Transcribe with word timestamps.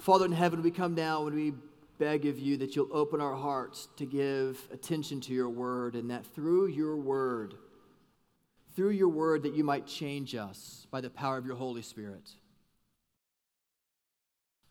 Father 0.00 0.24
in 0.24 0.32
heaven, 0.32 0.62
we 0.62 0.70
come 0.70 0.94
now 0.94 1.26
and 1.26 1.36
we 1.36 1.52
beg 1.98 2.24
of 2.24 2.38
you 2.38 2.56
that 2.56 2.74
you'll 2.74 2.88
open 2.90 3.20
our 3.20 3.36
hearts 3.36 3.88
to 3.98 4.06
give 4.06 4.66
attention 4.72 5.20
to 5.20 5.34
your 5.34 5.50
word 5.50 5.94
and 5.94 6.10
that 6.10 6.24
through 6.24 6.68
your 6.68 6.96
word, 6.96 7.52
through 8.74 8.90
your 8.90 9.10
word, 9.10 9.42
that 9.42 9.54
you 9.54 9.62
might 9.62 9.86
change 9.86 10.34
us 10.34 10.86
by 10.90 11.02
the 11.02 11.10
power 11.10 11.36
of 11.36 11.44
your 11.44 11.56
Holy 11.56 11.82
Spirit. 11.82 12.30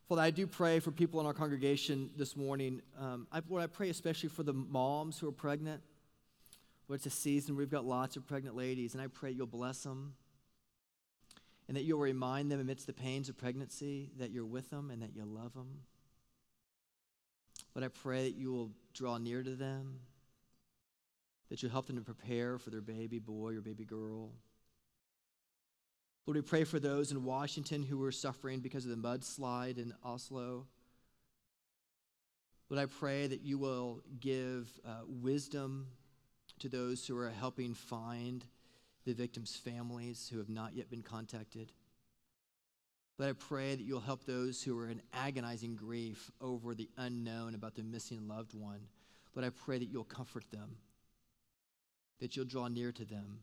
Father, 0.07 0.23
I 0.23 0.31
do 0.31 0.47
pray 0.47 0.79
for 0.79 0.89
people 0.89 1.19
in 1.19 1.27
our 1.27 1.33
congregation 1.35 2.09
this 2.17 2.35
morning. 2.35 2.81
Um, 2.99 3.27
I, 3.31 3.43
Lord, 3.47 3.61
I 3.61 3.67
pray 3.67 3.89
especially 3.89 4.29
for 4.29 4.41
the 4.41 4.53
moms 4.53 5.19
who 5.19 5.27
are 5.27 5.31
pregnant. 5.31 5.83
Lord, 6.87 6.97
it's 6.97 7.05
a 7.05 7.11
season 7.11 7.55
we've 7.55 7.69
got 7.69 7.85
lots 7.85 8.15
of 8.15 8.25
pregnant 8.25 8.55
ladies, 8.55 8.95
and 8.95 9.03
I 9.03 9.05
pray 9.05 9.29
you'll 9.29 9.45
bless 9.45 9.83
them 9.83 10.15
and 11.69 11.77
that 11.77 11.83
you'll 11.83 11.99
remind 11.99 12.51
them 12.51 12.59
amidst 12.59 12.87
the 12.87 12.93
pains 12.93 13.29
of 13.29 13.37
pregnancy 13.37 14.09
that 14.17 14.31
you're 14.31 14.43
with 14.43 14.71
them 14.71 14.89
and 14.89 15.03
that 15.03 15.15
you 15.15 15.23
love 15.23 15.53
them. 15.53 15.81
But 17.75 17.83
I 17.83 17.89
pray 17.89 18.23
that 18.23 18.35
you 18.35 18.51
will 18.51 18.71
draw 18.95 19.19
near 19.19 19.43
to 19.43 19.51
them, 19.51 19.99
that 21.49 21.61
you'll 21.61 21.71
help 21.71 21.85
them 21.85 21.97
to 21.97 22.01
prepare 22.01 22.57
for 22.57 22.71
their 22.71 22.81
baby 22.81 23.19
boy 23.19 23.55
or 23.55 23.61
baby 23.61 23.85
girl. 23.85 24.31
Lord, 26.25 26.37
we 26.37 26.41
pray 26.41 26.63
for 26.63 26.79
those 26.79 27.11
in 27.11 27.23
Washington 27.23 27.83
who 27.83 28.03
are 28.03 28.11
suffering 28.11 28.61
because 28.61 28.85
of 28.85 28.89
the 28.89 28.97
mudslide 28.97 29.77
in 29.77 29.93
Oso. 30.03 30.65
Lord, 32.71 32.81
I 32.81 32.87
pray 32.87 33.27
that 33.27 33.41
you 33.41 33.59
will 33.59 34.01
give 34.19 34.71
uh, 34.83 35.01
wisdom 35.07 35.89
to 36.61 36.67
those 36.67 37.05
who 37.05 37.15
are 37.15 37.29
helping 37.29 37.75
find 37.75 38.43
the 39.09 39.15
victims' 39.15 39.55
families 39.55 40.29
who 40.31 40.37
have 40.37 40.49
not 40.49 40.75
yet 40.75 40.89
been 40.89 41.01
contacted. 41.01 41.71
But 43.17 43.27
I 43.27 43.33
pray 43.33 43.75
that 43.75 43.83
you'll 43.83 43.99
help 43.99 44.23
those 44.23 44.61
who 44.63 44.79
are 44.79 44.87
in 44.87 45.01
agonizing 45.13 45.75
grief 45.75 46.31
over 46.39 46.73
the 46.73 46.89
unknown 46.95 47.55
about 47.55 47.75
the 47.75 47.83
missing 47.83 48.27
loved 48.27 48.53
one. 48.53 48.81
But 49.33 49.43
I 49.43 49.49
pray 49.49 49.79
that 49.79 49.89
you'll 49.89 50.03
comfort 50.03 50.45
them, 50.51 50.77
that 52.19 52.35
you'll 52.35 52.45
draw 52.45 52.67
near 52.67 52.91
to 52.91 53.03
them. 53.03 53.39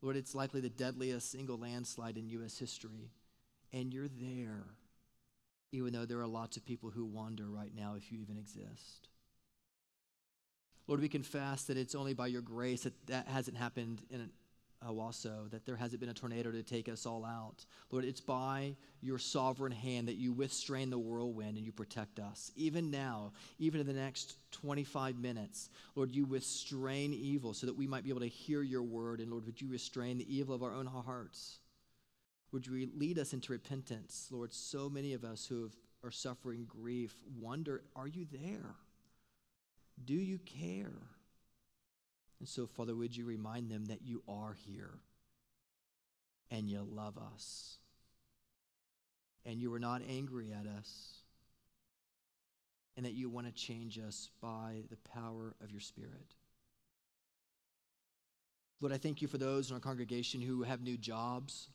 Lord, 0.00 0.16
it's 0.16 0.34
likely 0.34 0.60
the 0.60 0.68
deadliest 0.68 1.30
single 1.30 1.58
landslide 1.58 2.16
in 2.16 2.28
U.S. 2.30 2.58
history, 2.58 3.10
and 3.72 3.92
you're 3.92 4.08
there, 4.08 4.64
even 5.70 5.92
though 5.92 6.06
there 6.06 6.20
are 6.20 6.26
lots 6.26 6.56
of 6.56 6.64
people 6.64 6.90
who 6.90 7.04
wonder 7.04 7.44
right 7.48 7.72
now 7.74 7.94
if 7.96 8.10
you 8.10 8.20
even 8.20 8.38
exist. 8.38 9.08
Lord, 10.86 11.00
we 11.00 11.08
confess 11.08 11.64
that 11.64 11.76
it's 11.76 11.94
only 11.94 12.14
by 12.14 12.26
your 12.26 12.42
grace 12.42 12.82
that 12.82 13.06
that 13.06 13.28
hasn't 13.28 13.56
happened 13.56 14.02
in 14.10 14.30
Owasso, 14.86 15.50
that 15.50 15.64
there 15.64 15.76
hasn't 15.76 16.00
been 16.00 16.08
a 16.08 16.14
tornado 16.14 16.50
to 16.50 16.62
take 16.62 16.88
us 16.88 17.06
all 17.06 17.24
out. 17.24 17.64
Lord, 17.90 18.04
it's 18.04 18.20
by 18.20 18.74
your 19.00 19.18
sovereign 19.18 19.72
hand 19.72 20.08
that 20.08 20.16
you 20.16 20.32
withstrain 20.32 20.90
the 20.90 20.98
whirlwind 20.98 21.56
and 21.56 21.64
you 21.64 21.72
protect 21.72 22.18
us. 22.18 22.50
Even 22.56 22.90
now, 22.90 23.32
even 23.58 23.80
in 23.80 23.86
the 23.86 23.92
next 23.92 24.36
25 24.52 25.18
minutes, 25.18 25.70
Lord, 25.94 26.14
you 26.14 26.26
withstrain 26.26 27.12
evil 27.12 27.54
so 27.54 27.66
that 27.66 27.76
we 27.76 27.86
might 27.86 28.04
be 28.04 28.10
able 28.10 28.20
to 28.20 28.28
hear 28.28 28.62
your 28.62 28.82
word. 28.82 29.20
And 29.20 29.30
Lord, 29.30 29.46
would 29.46 29.60
you 29.60 29.68
restrain 29.68 30.18
the 30.18 30.34
evil 30.36 30.54
of 30.54 30.62
our 30.62 30.72
own 30.72 30.86
hearts? 30.86 31.58
Would 32.52 32.66
you 32.66 32.88
lead 32.96 33.18
us 33.18 33.32
into 33.32 33.52
repentance? 33.52 34.28
Lord, 34.30 34.52
so 34.52 34.90
many 34.90 35.14
of 35.14 35.24
us 35.24 35.46
who 35.46 35.62
have, 35.62 35.72
are 36.04 36.10
suffering 36.10 36.66
grief 36.68 37.14
wonder, 37.40 37.82
are 37.96 38.08
you 38.08 38.26
there? 38.30 38.74
Do 40.04 40.14
you 40.14 40.38
care? 40.38 40.92
And 42.40 42.48
so, 42.48 42.66
Father, 42.66 42.94
would 42.94 43.16
you 43.16 43.24
remind 43.24 43.70
them 43.70 43.86
that 43.86 44.02
you 44.02 44.22
are 44.28 44.56
here 44.66 44.94
and 46.50 46.68
you 46.68 46.86
love 46.88 47.16
us 47.16 47.78
and 49.44 49.60
you 49.60 49.72
are 49.72 49.78
not 49.78 50.02
angry 50.08 50.52
at 50.52 50.66
us 50.66 51.22
and 52.96 53.06
that 53.06 53.12
you 53.12 53.28
want 53.28 53.46
to 53.46 53.52
change 53.52 53.98
us 53.98 54.28
by 54.40 54.82
the 54.90 54.96
power 54.96 55.54
of 55.62 55.70
your 55.70 55.80
Spirit. 55.80 56.34
Lord, 58.80 58.92
I 58.92 58.98
thank 58.98 59.22
you 59.22 59.28
for 59.28 59.38
those 59.38 59.70
in 59.70 59.74
our 59.74 59.80
congregation 59.80 60.40
who 60.40 60.62
have 60.62 60.82
new 60.82 60.96
jobs. 60.96 61.68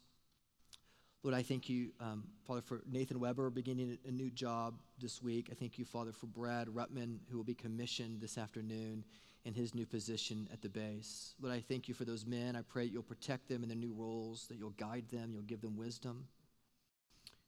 Lord, 1.28 1.38
I 1.38 1.44
thank 1.44 1.68
you, 1.68 1.90
um, 2.00 2.24
Father, 2.46 2.62
for 2.62 2.80
Nathan 2.90 3.20
Weber 3.20 3.50
beginning 3.50 3.98
a 4.08 4.12
new 4.12 4.32
job 4.32 4.76
this 4.98 5.22
week. 5.22 5.50
I 5.52 5.56
thank 5.56 5.78
you, 5.78 5.84
Father, 5.84 6.14
for 6.14 6.28
Brad 6.28 6.70
Rutman, 6.70 7.18
who 7.30 7.36
will 7.36 7.44
be 7.44 7.54
commissioned 7.54 8.22
this 8.22 8.38
afternoon 8.38 9.04
in 9.44 9.54
his 9.54 9.76
new 9.76 9.86
position 9.86 10.48
at 10.54 10.62
the 10.62 10.70
base. 10.70 11.36
Lord, 11.42 11.54
I 11.54 11.60
thank 11.60 11.90
you 11.90 11.94
for 11.94 12.06
those 12.06 12.26
men. 12.26 12.56
I 12.56 12.62
pray 12.62 12.86
you'll 12.86 13.04
protect 13.04 13.50
them 13.50 13.62
in 13.62 13.68
their 13.68 13.78
new 13.78 13.92
roles, 13.92 14.48
that 14.48 14.56
you'll 14.56 14.70
guide 14.78 15.04
them, 15.12 15.32
you'll 15.34 15.42
give 15.42 15.60
them 15.60 15.76
wisdom, 15.76 16.28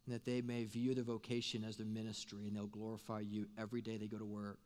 and 0.05 0.13
that 0.13 0.25
they 0.25 0.41
may 0.41 0.65
view 0.65 0.93
their 0.93 1.05
vocation 1.05 1.63
as 1.63 1.77
their 1.77 1.87
ministry 1.87 2.47
and 2.47 2.57
they'll 2.57 2.67
glorify 2.67 3.21
you 3.21 3.45
every 3.57 3.79
day 3.79 3.95
they 3.95 4.07
go 4.07 4.17
to 4.17 4.25
work. 4.25 4.59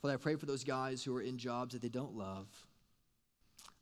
Father, 0.00 0.14
I 0.14 0.18
pray 0.18 0.36
for 0.36 0.46
those 0.46 0.62
guys 0.62 1.02
who 1.02 1.16
are 1.16 1.22
in 1.22 1.36
jobs 1.36 1.72
that 1.72 1.82
they 1.82 1.88
don't 1.88 2.14
love. 2.14 2.46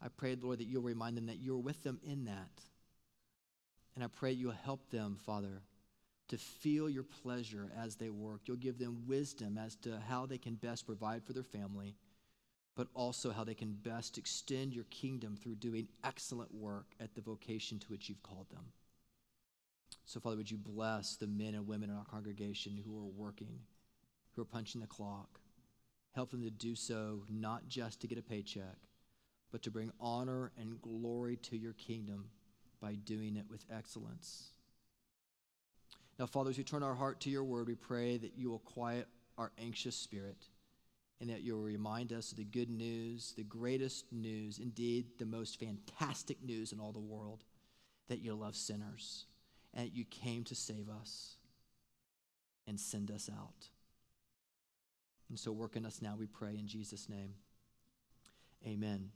I 0.00 0.08
pray, 0.08 0.38
Lord, 0.40 0.60
that 0.60 0.68
you'll 0.68 0.80
remind 0.80 1.18
them 1.18 1.26
that 1.26 1.40
you're 1.42 1.58
with 1.58 1.82
them 1.82 2.00
in 2.02 2.24
that 2.24 2.48
and 3.94 4.04
I 4.04 4.08
pray 4.08 4.32
you'll 4.32 4.52
help 4.52 4.90
them, 4.90 5.16
Father, 5.24 5.62
to 6.28 6.38
feel 6.38 6.88
your 6.88 7.02
pleasure 7.02 7.70
as 7.78 7.96
they 7.96 8.10
work. 8.10 8.42
You'll 8.46 8.56
give 8.56 8.78
them 8.78 9.04
wisdom 9.06 9.58
as 9.58 9.76
to 9.76 10.00
how 10.08 10.26
they 10.26 10.38
can 10.38 10.54
best 10.54 10.86
provide 10.86 11.24
for 11.24 11.32
their 11.32 11.42
family, 11.42 11.94
but 12.74 12.88
also 12.94 13.32
how 13.32 13.44
they 13.44 13.54
can 13.54 13.72
best 13.72 14.16
extend 14.16 14.72
your 14.72 14.84
kingdom 14.84 15.36
through 15.36 15.56
doing 15.56 15.88
excellent 16.04 16.54
work 16.54 16.86
at 17.00 17.14
the 17.14 17.20
vocation 17.20 17.78
to 17.80 17.86
which 17.88 18.08
you've 18.08 18.22
called 18.22 18.48
them. 18.50 18.64
So, 20.06 20.20
Father, 20.20 20.36
would 20.36 20.50
you 20.50 20.56
bless 20.56 21.16
the 21.16 21.26
men 21.26 21.54
and 21.54 21.66
women 21.66 21.90
in 21.90 21.96
our 21.96 22.04
congregation 22.04 22.82
who 22.84 22.98
are 22.98 23.10
working, 23.24 23.60
who 24.34 24.42
are 24.42 24.46
punching 24.46 24.80
the 24.80 24.86
clock? 24.86 25.38
Help 26.14 26.30
them 26.30 26.42
to 26.42 26.50
do 26.50 26.74
so 26.74 27.24
not 27.30 27.68
just 27.68 28.00
to 28.00 28.06
get 28.06 28.18
a 28.18 28.22
paycheck, 28.22 28.76
but 29.50 29.62
to 29.62 29.70
bring 29.70 29.92
honor 30.00 30.50
and 30.58 30.80
glory 30.80 31.36
to 31.36 31.56
your 31.56 31.74
kingdom 31.74 32.24
by 32.82 32.94
doing 32.94 33.36
it 33.36 33.46
with 33.48 33.64
excellence. 33.74 34.48
Now, 36.18 36.26
Father, 36.26 36.50
as 36.50 36.58
we 36.58 36.64
turn 36.64 36.82
our 36.82 36.94
heart 36.94 37.20
to 37.20 37.30
your 37.30 37.44
word, 37.44 37.68
we 37.68 37.76
pray 37.76 38.18
that 38.18 38.36
you 38.36 38.50
will 38.50 38.58
quiet 38.58 39.06
our 39.38 39.52
anxious 39.58 39.96
spirit 39.96 40.48
and 41.20 41.30
that 41.30 41.42
you 41.42 41.54
will 41.54 41.62
remind 41.62 42.12
us 42.12 42.32
of 42.32 42.36
the 42.36 42.44
good 42.44 42.68
news, 42.68 43.32
the 43.36 43.44
greatest 43.44 44.12
news, 44.12 44.58
indeed, 44.58 45.06
the 45.18 45.24
most 45.24 45.58
fantastic 45.60 46.42
news 46.42 46.72
in 46.72 46.80
all 46.80 46.92
the 46.92 46.98
world 46.98 47.44
that 48.08 48.20
you 48.20 48.34
love 48.34 48.56
sinners 48.56 49.26
and 49.72 49.86
that 49.86 49.94
you 49.94 50.04
came 50.04 50.42
to 50.44 50.54
save 50.54 50.88
us 50.90 51.36
and 52.66 52.78
send 52.78 53.10
us 53.10 53.30
out. 53.32 53.68
And 55.28 55.38
so, 55.38 55.52
work 55.52 55.76
in 55.76 55.86
us 55.86 56.02
now, 56.02 56.16
we 56.18 56.26
pray 56.26 56.56
in 56.58 56.66
Jesus' 56.66 57.08
name. 57.08 57.34
Amen. 58.66 59.10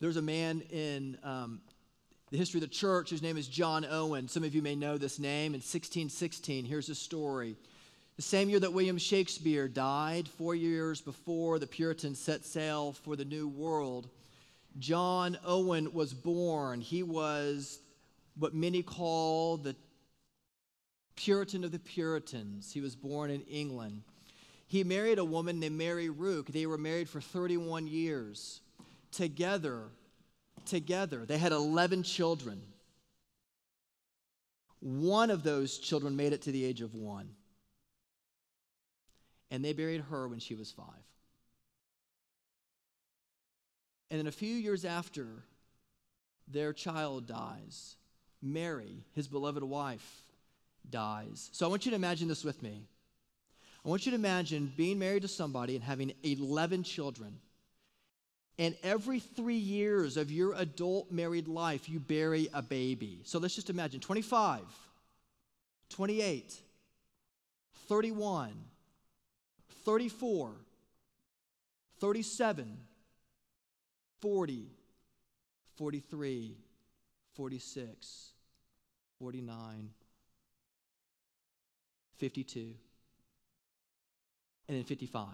There's 0.00 0.16
a 0.16 0.22
man 0.22 0.62
in 0.70 1.18
um, 1.24 1.60
the 2.30 2.36
history 2.36 2.58
of 2.58 2.68
the 2.68 2.74
church 2.74 3.10
whose 3.10 3.22
name 3.22 3.36
is 3.36 3.48
John 3.48 3.84
Owen. 3.84 4.28
Some 4.28 4.44
of 4.44 4.54
you 4.54 4.62
may 4.62 4.76
know 4.76 4.96
this 4.96 5.18
name. 5.18 5.54
In 5.54 5.60
1616, 5.60 6.64
here's 6.64 6.86
his 6.86 7.00
story. 7.00 7.56
The 8.14 8.22
same 8.22 8.48
year 8.48 8.60
that 8.60 8.72
William 8.72 8.98
Shakespeare 8.98 9.66
died, 9.66 10.28
four 10.28 10.54
years 10.54 11.00
before 11.00 11.58
the 11.58 11.66
Puritans 11.66 12.20
set 12.20 12.44
sail 12.44 12.92
for 12.92 13.16
the 13.16 13.24
New 13.24 13.48
World, 13.48 14.08
John 14.78 15.36
Owen 15.44 15.92
was 15.92 16.14
born. 16.14 16.80
He 16.80 17.02
was 17.02 17.80
what 18.36 18.54
many 18.54 18.84
call 18.84 19.56
the 19.56 19.74
Puritan 21.16 21.64
of 21.64 21.72
the 21.72 21.80
Puritans. 21.80 22.72
He 22.72 22.80
was 22.80 22.94
born 22.94 23.32
in 23.32 23.42
England. 23.42 24.02
He 24.68 24.84
married 24.84 25.18
a 25.18 25.24
woman 25.24 25.58
named 25.58 25.76
Mary 25.76 26.08
Rooke. 26.08 26.46
They 26.46 26.66
were 26.66 26.78
married 26.78 27.08
for 27.08 27.20
31 27.20 27.88
years 27.88 28.60
together, 29.12 29.84
together. 30.66 31.24
They 31.26 31.38
had 31.38 31.52
11 31.52 32.02
children. 32.02 32.60
One 34.80 35.30
of 35.30 35.42
those 35.42 35.78
children 35.78 36.16
made 36.16 36.32
it 36.32 36.42
to 36.42 36.52
the 36.52 36.64
age 36.64 36.80
of 36.80 36.94
one. 36.94 37.30
And 39.50 39.64
they 39.64 39.72
buried 39.72 40.02
her 40.10 40.28
when 40.28 40.38
she 40.38 40.54
was 40.54 40.70
five. 40.70 40.86
And 44.10 44.18
then 44.18 44.26
a 44.26 44.32
few 44.32 44.54
years 44.54 44.84
after 44.84 45.26
their 46.46 46.72
child 46.72 47.26
dies, 47.26 47.96
Mary, 48.40 49.04
his 49.12 49.28
beloved 49.28 49.62
wife, 49.62 50.22
dies. 50.88 51.50
So 51.52 51.66
I 51.66 51.68
want 51.68 51.84
you 51.84 51.90
to 51.90 51.96
imagine 51.96 52.28
this 52.28 52.44
with 52.44 52.62
me. 52.62 52.86
I 53.84 53.88
want 53.88 54.06
you 54.06 54.12
to 54.12 54.16
imagine 54.16 54.72
being 54.76 54.98
married 54.98 55.22
to 55.22 55.28
somebody 55.28 55.74
and 55.74 55.84
having 55.84 56.12
11 56.22 56.82
children. 56.82 57.38
And 58.58 58.74
every 58.82 59.20
three 59.20 59.54
years 59.54 60.16
of 60.16 60.32
your 60.32 60.52
adult 60.54 61.12
married 61.12 61.46
life, 61.46 61.88
you 61.88 62.00
bury 62.00 62.48
a 62.52 62.60
baby. 62.60 63.20
So 63.24 63.38
let's 63.38 63.54
just 63.54 63.70
imagine 63.70 64.00
25, 64.00 64.62
28, 65.90 66.56
31, 67.86 68.52
34, 69.84 70.50
37, 72.00 72.78
40, 74.20 74.66
43, 75.76 76.56
46, 77.34 78.30
49, 79.20 79.90
52, 82.18 82.74
and 84.68 84.76
then 84.76 84.84
55. 84.84 85.28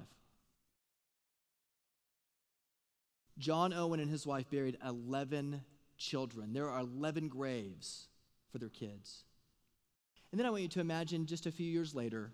John 3.38 3.72
Owen 3.72 4.00
and 4.00 4.10
his 4.10 4.26
wife 4.26 4.50
buried 4.50 4.78
11 4.86 5.62
children. 5.98 6.52
There 6.52 6.68
are 6.68 6.80
11 6.80 7.28
graves 7.28 8.06
for 8.52 8.58
their 8.58 8.68
kids. 8.68 9.24
And 10.30 10.38
then 10.38 10.46
I 10.46 10.50
want 10.50 10.62
you 10.62 10.68
to 10.68 10.80
imagine 10.80 11.26
just 11.26 11.46
a 11.46 11.52
few 11.52 11.66
years 11.66 11.94
later 11.94 12.30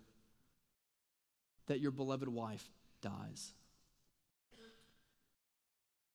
that 1.67 1.81
your 1.81 1.91
beloved 1.91 2.29
wife 2.29 2.69
dies. 3.03 3.53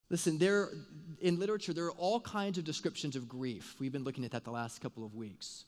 Listen, 0.10 0.38
there 0.38 0.70
in 1.20 1.40
literature 1.40 1.74
there 1.74 1.86
are 1.86 1.92
all 1.92 2.20
kinds 2.20 2.58
of 2.58 2.64
descriptions 2.64 3.16
of 3.16 3.28
grief. 3.28 3.76
We've 3.80 3.92
been 3.92 4.04
looking 4.04 4.24
at 4.24 4.32
that 4.32 4.44
the 4.44 4.52
last 4.52 4.82
couple 4.82 5.04
of 5.04 5.16
weeks. 5.16 5.66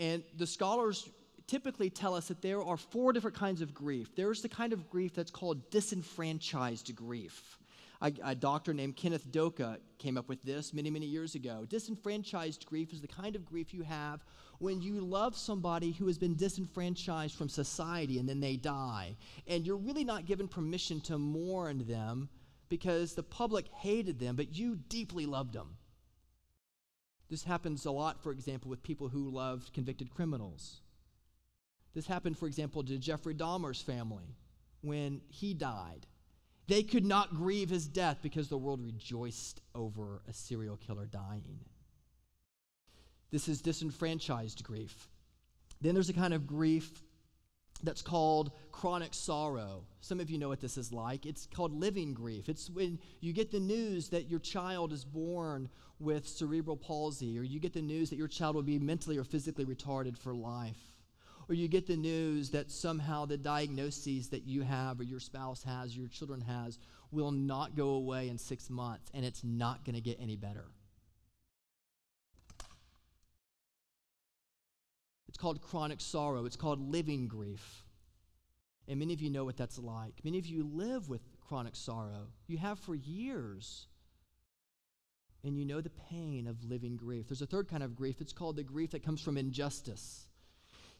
And 0.00 0.22
the 0.36 0.46
scholars 0.46 1.08
typically 1.46 1.90
tell 1.90 2.14
us 2.14 2.28
that 2.28 2.42
there 2.42 2.62
are 2.62 2.76
four 2.76 3.12
different 3.12 3.36
kinds 3.36 3.60
of 3.60 3.74
grief. 3.74 4.14
There's 4.16 4.42
the 4.42 4.48
kind 4.48 4.72
of 4.72 4.90
grief 4.90 5.14
that's 5.14 5.30
called 5.30 5.70
disenfranchised 5.70 6.94
grief. 6.94 7.58
A, 8.00 8.34
doctor 8.34 8.72
named 8.72 8.94
Kenneth 8.94 9.30
Doka 9.32 9.78
came 9.98 10.16
up 10.16 10.28
with 10.28 10.40
this 10.42 10.72
many, 10.72 10.88
many 10.88 11.06
years 11.06 11.34
ago. 11.34 11.66
Disenfranchised 11.68 12.64
grief 12.64 12.92
is 12.92 13.00
the 13.00 13.08
kind 13.08 13.34
of 13.34 13.44
grief 13.44 13.74
you 13.74 13.82
have 13.82 14.24
when 14.60 14.80
you 14.80 15.00
love 15.00 15.36
somebody 15.36 15.90
who 15.90 16.06
has 16.06 16.16
been 16.16 16.36
disenfranchised 16.36 17.34
from 17.34 17.48
society 17.48 18.20
and 18.20 18.28
then 18.28 18.38
they 18.38 18.56
die. 18.56 19.16
And 19.48 19.66
you're 19.66 19.76
really 19.76 20.04
not 20.04 20.26
given 20.26 20.46
permission 20.46 21.00
to 21.02 21.18
mourn 21.18 21.86
them 21.88 22.28
because 22.68 23.14
the 23.14 23.22
public 23.24 23.66
hated 23.68 24.20
them, 24.20 24.36
but 24.36 24.54
you 24.54 24.76
deeply 24.88 25.26
loved 25.26 25.52
them. 25.52 25.76
This 27.28 27.42
happens 27.42 27.84
a 27.84 27.90
lot, 27.90 28.22
for 28.22 28.30
example, 28.30 28.70
with 28.70 28.82
people 28.82 29.08
who 29.08 29.28
loved 29.28 29.72
convicted 29.72 30.14
criminals. 30.14 30.82
This 31.94 32.06
happened, 32.06 32.38
for 32.38 32.46
example, 32.46 32.84
to 32.84 32.96
Jeffrey 32.96 33.34
Dahmer's 33.34 33.82
family 33.82 34.36
when 34.82 35.20
he 35.28 35.52
died. 35.52 36.06
They 36.68 36.82
could 36.82 37.06
not 37.06 37.34
grieve 37.34 37.70
his 37.70 37.88
death 37.88 38.18
because 38.22 38.48
the 38.48 38.58
world 38.58 38.84
rejoiced 38.84 39.62
over 39.74 40.20
a 40.28 40.34
serial 40.34 40.76
killer 40.76 41.06
dying. 41.06 41.60
This 43.30 43.48
is 43.48 43.62
disenfranchised 43.62 44.62
grief. 44.62 45.08
Then 45.80 45.94
there's 45.94 46.10
a 46.10 46.14
kind 46.14 46.34
of 46.34 46.46
grief 46.46 47.02
that's 47.82 48.02
called 48.02 48.52
chronic 48.70 49.14
sorrow. 49.14 49.84
Some 50.00 50.20
of 50.20 50.28
you 50.28 50.36
know 50.36 50.48
what 50.48 50.60
this 50.60 50.76
is 50.76 50.92
like. 50.92 51.24
It's 51.24 51.46
called 51.46 51.72
living 51.72 52.12
grief. 52.12 52.50
It's 52.50 52.68
when 52.68 52.98
you 53.20 53.32
get 53.32 53.50
the 53.50 53.60
news 53.60 54.10
that 54.10 54.28
your 54.28 54.40
child 54.40 54.92
is 54.92 55.04
born 55.04 55.70
with 55.98 56.28
cerebral 56.28 56.76
palsy, 56.76 57.38
or 57.38 57.42
you 57.42 57.60
get 57.60 57.72
the 57.72 57.82
news 57.82 58.10
that 58.10 58.16
your 58.16 58.28
child 58.28 58.56
will 58.56 58.62
be 58.62 58.78
mentally 58.78 59.16
or 59.16 59.24
physically 59.24 59.64
retarded 59.64 60.18
for 60.18 60.34
life 60.34 60.92
or 61.48 61.54
you 61.54 61.66
get 61.66 61.86
the 61.86 61.96
news 61.96 62.50
that 62.50 62.70
somehow 62.70 63.24
the 63.24 63.38
diagnoses 63.38 64.28
that 64.28 64.46
you 64.46 64.62
have 64.62 65.00
or 65.00 65.04
your 65.04 65.20
spouse 65.20 65.62
has, 65.62 65.96
your 65.96 66.08
children 66.08 66.42
has, 66.42 66.78
will 67.10 67.30
not 67.30 67.74
go 67.74 67.90
away 67.90 68.28
in 68.28 68.36
six 68.36 68.68
months 68.68 69.10
and 69.14 69.24
it's 69.24 69.42
not 69.42 69.84
going 69.84 69.94
to 69.94 70.00
get 70.00 70.18
any 70.20 70.36
better. 70.36 70.66
It's 75.28 75.38
called 75.38 75.62
chronic 75.62 76.00
sorrow, 76.00 76.44
it's 76.44 76.56
called 76.56 76.80
living 76.80 77.28
grief. 77.28 77.84
And 78.86 78.98
many 78.98 79.12
of 79.12 79.20
you 79.20 79.30
know 79.30 79.44
what 79.44 79.56
that's 79.56 79.78
like. 79.78 80.14
Many 80.24 80.38
of 80.38 80.46
you 80.46 80.68
live 80.70 81.08
with 81.08 81.20
chronic 81.46 81.76
sorrow, 81.76 82.28
you 82.46 82.58
have 82.58 82.78
for 82.78 82.94
years. 82.94 83.86
And 85.44 85.56
you 85.56 85.64
know 85.64 85.80
the 85.80 85.90
pain 85.90 86.46
of 86.46 86.64
living 86.64 86.96
grief. 86.96 87.28
There's 87.28 87.42
a 87.42 87.46
third 87.46 87.68
kind 87.68 87.82
of 87.82 87.94
grief. 87.94 88.20
It's 88.20 88.32
called 88.32 88.56
the 88.56 88.64
grief 88.64 88.90
that 88.90 89.04
comes 89.04 89.22
from 89.22 89.38
injustice. 89.38 90.27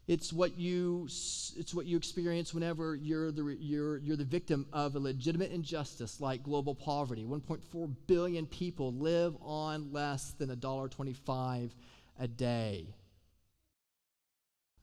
It's 0.09 0.33
what 0.33 0.59
you, 0.59 1.05
it's 1.05 1.75
what 1.75 1.85
you 1.85 1.99
experience 1.99 2.55
whenever 2.55 2.95
you're 2.95 3.31
the, 3.31 3.59
you're, 3.61 3.99
you're 3.99 4.17
the 4.17 4.25
victim 4.25 4.67
of 4.73 4.97
a 4.97 4.99
legitimate 4.99 5.53
injustice 5.53 6.19
like 6.19 6.43
global 6.43 6.75
poverty. 6.75 7.27
1.4 7.27 7.95
billion 8.07 8.47
people 8.47 8.95
live 8.95 9.37
on 9.43 9.93
less 9.93 10.31
than 10.31 10.49
$1.25 10.49 11.71
a 12.19 12.27
day. 12.27 12.95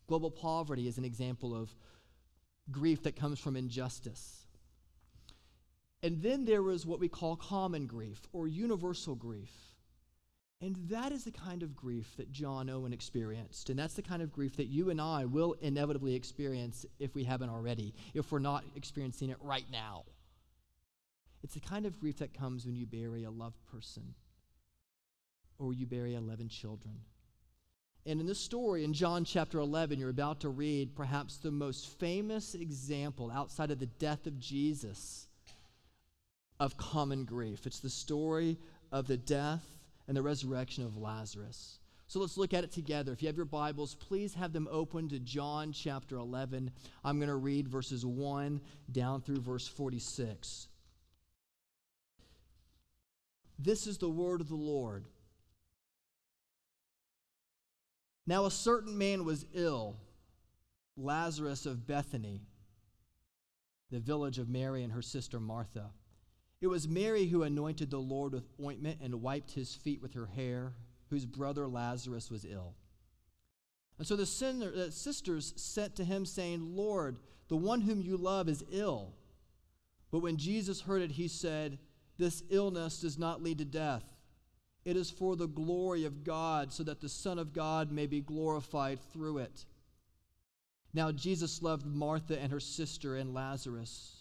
Global 0.05 0.29
poverty 0.29 0.87
is 0.87 0.99
an 0.99 1.05
example 1.05 1.55
of 1.55 1.73
grief 2.69 3.01
that 3.01 3.15
comes 3.15 3.39
from 3.39 3.55
injustice. 3.55 4.45
And 6.03 6.21
then 6.21 6.45
there 6.45 6.69
is 6.69 6.85
what 6.85 6.99
we 6.99 7.07
call 7.07 7.35
common 7.35 7.87
grief 7.87 8.21
or 8.31 8.47
universal 8.47 9.15
grief. 9.15 9.49
And 10.61 10.77
that 10.89 11.11
is 11.11 11.25
the 11.25 11.31
kind 11.31 11.63
of 11.63 11.75
grief 11.75 12.15
that 12.17 12.31
John 12.31 12.69
Owen 12.69 12.93
experienced. 12.93 13.69
And 13.69 13.77
that's 13.77 13.93
the 13.93 14.01
kind 14.01 14.21
of 14.21 14.31
grief 14.31 14.55
that 14.55 14.67
you 14.67 14.89
and 14.89 15.01
I 15.01 15.25
will 15.25 15.55
inevitably 15.61 16.15
experience 16.15 16.85
if 16.97 17.13
we 17.13 17.23
haven't 17.23 17.49
already, 17.49 17.93
if 18.13 18.31
we're 18.31 18.39
not 18.39 18.63
experiencing 18.75 19.29
it 19.29 19.37
right 19.41 19.65
now. 19.71 20.03
It's 21.43 21.53
the 21.53 21.59
kind 21.59 21.85
of 21.85 21.99
grief 21.99 22.17
that 22.19 22.33
comes 22.33 22.65
when 22.65 22.75
you 22.75 22.85
bury 22.85 23.23
a 23.25 23.29
loved 23.29 23.63
person 23.71 24.15
or 25.59 25.73
you 25.73 25.85
bury 25.85 26.15
11 26.15 26.49
children. 26.49 26.95
And 28.07 28.19
in 28.19 28.27
this 28.27 28.39
story, 28.39 28.83
in 28.83 28.93
John 28.93 29.25
chapter 29.25 29.59
11, 29.59 29.99
you're 29.99 30.09
about 30.09 30.39
to 30.41 30.49
read 30.49 30.95
perhaps 30.95 31.37
the 31.37 31.51
most 31.51 31.99
famous 31.99 32.55
example 32.55 33.31
outside 33.31 33.71
of 33.71 33.79
the 33.79 33.87
death 33.87 34.25
of 34.27 34.39
Jesus 34.39 35.27
of 36.59 36.77
common 36.77 37.25
grief. 37.25 37.65
It's 37.65 37.79
the 37.79 37.89
story 37.89 38.57
of 38.91 39.07
the 39.07 39.17
death 39.17 39.74
and 40.07 40.15
the 40.15 40.21
resurrection 40.21 40.83
of 40.83 40.97
Lazarus. 40.97 41.79
So 42.07 42.19
let's 42.19 42.37
look 42.37 42.53
at 42.53 42.63
it 42.63 42.71
together. 42.71 43.11
If 43.11 43.21
you 43.21 43.27
have 43.27 43.35
your 43.35 43.45
Bibles, 43.45 43.95
please 43.95 44.35
have 44.35 44.53
them 44.53 44.67
open 44.71 45.09
to 45.09 45.19
John 45.19 45.71
chapter 45.71 46.17
11. 46.17 46.69
I'm 47.03 47.17
going 47.17 47.29
to 47.29 47.35
read 47.35 47.67
verses 47.67 48.05
1 48.05 48.61
down 48.91 49.21
through 49.21 49.41
verse 49.41 49.67
46. 49.67 50.67
This 53.57 53.87
is 53.87 53.97
the 53.97 54.09
word 54.09 54.41
of 54.41 54.49
the 54.49 54.55
Lord. 54.55 55.05
Now, 58.27 58.45
a 58.45 58.51
certain 58.51 58.97
man 58.97 59.23
was 59.23 59.45
ill, 59.53 59.97
Lazarus 60.97 61.65
of 61.65 61.87
Bethany, 61.87 62.41
the 63.91 63.99
village 63.99 64.39
of 64.39 64.49
Mary 64.49 64.83
and 64.83 64.93
her 64.93 65.01
sister 65.01 65.39
Martha. 65.39 65.91
It 66.65 66.69
was 66.69 66.87
Mary 66.87 67.27
who 67.27 67.43
anointed 67.43 67.91
the 67.91 67.99
Lord 67.99 68.33
with 68.33 68.49
ointment 68.59 68.97
and 68.99 69.21
wiped 69.21 69.51
his 69.51 69.75
feet 69.75 70.01
with 70.01 70.15
her 70.15 70.25
hair, 70.25 70.73
whose 71.11 71.23
brother 71.23 71.67
Lazarus 71.67 72.31
was 72.31 72.43
ill. 72.43 72.73
And 73.99 74.07
so 74.07 74.15
the 74.15 74.25
sisters 74.25 75.53
sent 75.57 75.95
to 75.97 76.03
him, 76.03 76.25
saying, 76.25 76.75
Lord, 76.75 77.19
the 77.49 77.55
one 77.55 77.81
whom 77.81 78.01
you 78.01 78.17
love 78.17 78.49
is 78.49 78.65
ill. 78.71 79.13
But 80.09 80.23
when 80.23 80.37
Jesus 80.37 80.81
heard 80.81 81.03
it, 81.03 81.11
he 81.11 81.27
said, 81.27 81.77
This 82.17 82.41
illness 82.49 82.99
does 82.99 83.19
not 83.19 83.43
lead 83.43 83.59
to 83.59 83.65
death. 83.65 84.03
It 84.85 84.97
is 84.97 85.11
for 85.11 85.35
the 85.35 85.47
glory 85.47 86.03
of 86.03 86.23
God, 86.23 86.73
so 86.73 86.81
that 86.81 86.99
the 86.99 87.09
Son 87.09 87.37
of 87.37 87.53
God 87.53 87.91
may 87.91 88.07
be 88.07 88.21
glorified 88.21 88.97
through 89.13 89.37
it. 89.37 89.65
Now, 90.95 91.11
Jesus 91.11 91.61
loved 91.61 91.85
Martha 91.85 92.41
and 92.41 92.51
her 92.51 92.59
sister 92.59 93.17
and 93.17 93.35
Lazarus. 93.35 94.14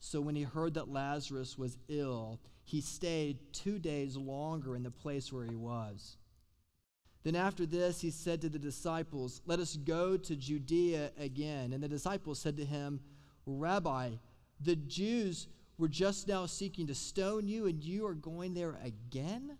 So 0.00 0.20
when 0.20 0.36
he 0.36 0.42
heard 0.42 0.74
that 0.74 0.92
Lazarus 0.92 1.58
was 1.58 1.78
ill, 1.88 2.40
he 2.64 2.80
stayed 2.80 3.38
two 3.52 3.78
days 3.78 4.16
longer 4.16 4.76
in 4.76 4.82
the 4.82 4.90
place 4.90 5.32
where 5.32 5.44
he 5.44 5.56
was. 5.56 6.16
Then 7.24 7.34
after 7.34 7.66
this, 7.66 8.00
he 8.00 8.10
said 8.10 8.40
to 8.42 8.48
the 8.48 8.58
disciples, 8.58 9.42
Let 9.46 9.58
us 9.58 9.76
go 9.76 10.16
to 10.16 10.36
Judea 10.36 11.10
again. 11.18 11.72
And 11.72 11.82
the 11.82 11.88
disciples 11.88 12.38
said 12.38 12.56
to 12.58 12.64
him, 12.64 13.00
Rabbi, 13.46 14.10
the 14.60 14.76
Jews 14.76 15.48
were 15.78 15.88
just 15.88 16.28
now 16.28 16.46
seeking 16.46 16.86
to 16.88 16.94
stone 16.94 17.48
you, 17.48 17.66
and 17.66 17.82
you 17.82 18.06
are 18.06 18.14
going 18.14 18.54
there 18.54 18.76
again? 18.84 19.56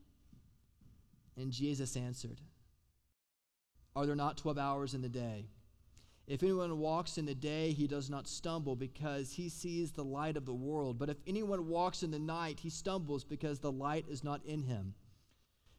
And 1.37 1.53
Jesus 1.53 1.97
answered, 1.97 2.41
Are 3.95 4.07
there 4.07 4.17
not 4.17 4.37
12 4.37 4.59
hours 4.59 4.95
in 4.95 5.03
the 5.03 5.09
day? 5.09 5.47
If 6.29 6.43
anyone 6.43 6.79
walks 6.79 7.17
in 7.17 7.25
the 7.25 7.35
day, 7.35 7.73
he 7.73 7.87
does 7.87 8.11
not 8.11 8.29
stumble 8.29 8.77
because 8.77 9.33
he 9.33 9.49
sees 9.49 9.93
the 9.93 10.05
light 10.05 10.37
of 10.37 10.45
the 10.45 10.53
world. 10.53 10.99
But 10.99 11.09
if 11.09 11.17
anyone 11.27 11.69
walks 11.69 12.03
in 12.03 12.11
the 12.11 12.19
night, 12.19 12.61
he 12.61 12.69
stumbles 12.69 13.25
because 13.25 13.61
the 13.61 13.73
light 13.73 14.05
is 14.11 14.23
not 14.23 14.45
in 14.45 14.63
him. 14.63 14.93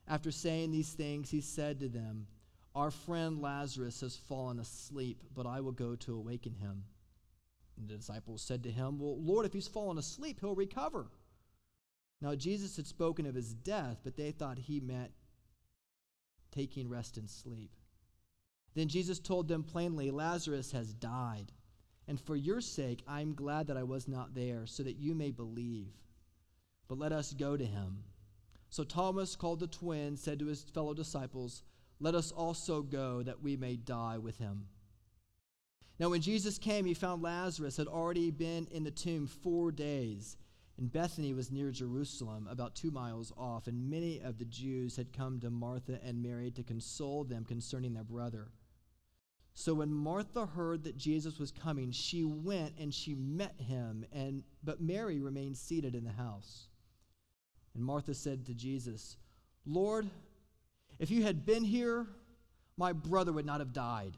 After 0.08 0.32
saying 0.32 0.72
these 0.72 0.92
things, 0.92 1.30
he 1.30 1.40
said 1.40 1.80
to 1.80 1.88
them, 1.88 2.26
Our 2.74 2.90
friend 2.90 3.40
Lazarus 3.40 4.02
has 4.02 4.18
fallen 4.18 4.60
asleep, 4.60 5.24
but 5.36 5.46
I 5.46 5.62
will 5.62 5.72
go 5.72 5.96
to 5.98 6.16
awaken 6.16 6.56
him. 6.56 6.84
And 7.78 7.88
the 7.88 7.98
disciples 7.98 8.42
said 8.42 8.64
to 8.64 8.72
him, 8.72 8.98
Well, 8.98 9.22
Lord, 9.22 9.46
if 9.46 9.54
he's 9.54 9.68
fallen 9.68 10.00
asleep, 10.00 10.40
he'll 10.40 10.56
recover. 10.56 11.12
Now, 12.22 12.34
Jesus 12.34 12.76
had 12.76 12.88
spoken 12.88 13.28
of 13.28 13.36
his 13.36 13.54
death, 13.54 14.00
but 14.04 14.18
they 14.18 14.32
thought 14.32 14.58
he 14.58 14.80
meant 14.80 15.12
taking 16.52 16.90
rest 16.90 17.18
and 17.18 17.30
sleep. 17.30 17.70
Then 18.76 18.88
Jesus 18.88 19.20
told 19.20 19.48
them 19.48 19.64
plainly, 19.64 20.12
Lazarus 20.12 20.72
has 20.72 20.94
died. 20.94 21.52
And 22.08 22.20
for 22.20 22.36
your 22.36 22.62
sake, 22.62 23.04
I 23.08 23.22
am 23.22 23.36
glad 23.36 23.68
that 23.68 23.78
I 23.78 23.84
was 23.84 24.08
not 24.08 24.34
there, 24.34 24.66
so 24.66 24.84
that 24.84 24.98
you 24.98 25.14
may 25.14 25.32
believe. 25.32 25.92
But 26.88 26.98
let 26.98 27.12
us 27.12 27.34
go 27.34 27.56
to 27.56 27.66
him. 27.66 28.04
So 28.70 28.84
Thomas, 28.84 29.36
called 29.36 29.60
the 29.60 29.68
twin, 29.68 30.16
said 30.18 30.40
to 30.40 30.48
his 30.48 30.64
fellow 30.64 30.94
disciples, 30.94 31.64
let 32.00 32.16
us 32.16 32.32
also 32.32 32.82
go 32.82 33.22
that 33.24 33.42
we 33.42 33.58
may 33.58 33.76
die 33.76 34.18
with 34.18 34.38
him. 34.38 34.68
Now, 36.00 36.10
when 36.10 36.22
Jesus 36.22 36.58
came, 36.58 36.86
he 36.86 36.94
found 36.94 37.22
Lazarus 37.22 37.76
had 37.76 37.88
already 37.88 38.32
been 38.32 38.68
in 38.72 38.86
the 38.86 38.92
tomb 38.92 39.28
four 39.28 39.72
days. 39.72 40.38
And 40.78 40.90
Bethany 40.90 41.34
was 41.34 41.52
near 41.52 41.72
Jerusalem, 41.72 42.48
about 42.50 42.74
two 42.74 42.90
miles 42.90 43.34
off, 43.38 43.68
and 43.68 43.90
many 43.90 44.22
of 44.22 44.38
the 44.38 44.46
Jews 44.46 44.96
had 44.96 45.12
come 45.12 45.42
to 45.42 45.50
Martha 45.50 46.00
and 46.02 46.24
Mary 46.24 46.52
to 46.52 46.64
console 46.64 47.26
them 47.26 47.44
concerning 47.44 47.94
their 47.94 48.06
brother. 48.06 48.48
So 49.60 49.74
when 49.74 49.94
Martha 49.94 50.46
heard 50.46 50.86
that 50.86 50.96
Jesus 50.96 51.38
was 51.38 51.52
coming, 51.52 51.92
she 51.92 52.24
went 52.24 52.76
and 52.80 52.94
she 52.94 53.14
met 53.14 53.56
him, 53.60 54.06
and 54.14 54.42
but 54.64 54.80
Mary 54.80 55.20
remained 55.20 55.58
seated 55.58 55.96
in 55.96 56.06
the 56.06 56.14
house. 56.14 56.70
And 57.76 57.84
Martha 57.84 58.14
said 58.14 58.46
to 58.46 58.54
Jesus, 58.54 59.18
Lord, 59.66 60.10
if 60.98 61.12
you 61.12 61.24
had 61.24 61.46
been 61.46 61.66
here, 61.66 62.08
my 62.78 62.94
brother 62.94 63.34
would 63.34 63.46
not 63.46 63.60
have 63.60 63.74
died. 63.74 64.16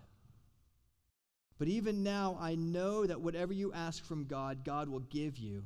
But 1.57 1.69
even 1.69 2.03
now 2.03 2.37
I 2.39 2.53
know 2.53 3.07
that 3.07 3.21
whatever 3.21 3.51
you 3.51 3.73
ask 3.73 4.05
from 4.05 4.25
God, 4.25 4.63
God 4.63 4.89
will 4.89 4.99
give 4.99 5.39
you. 5.39 5.63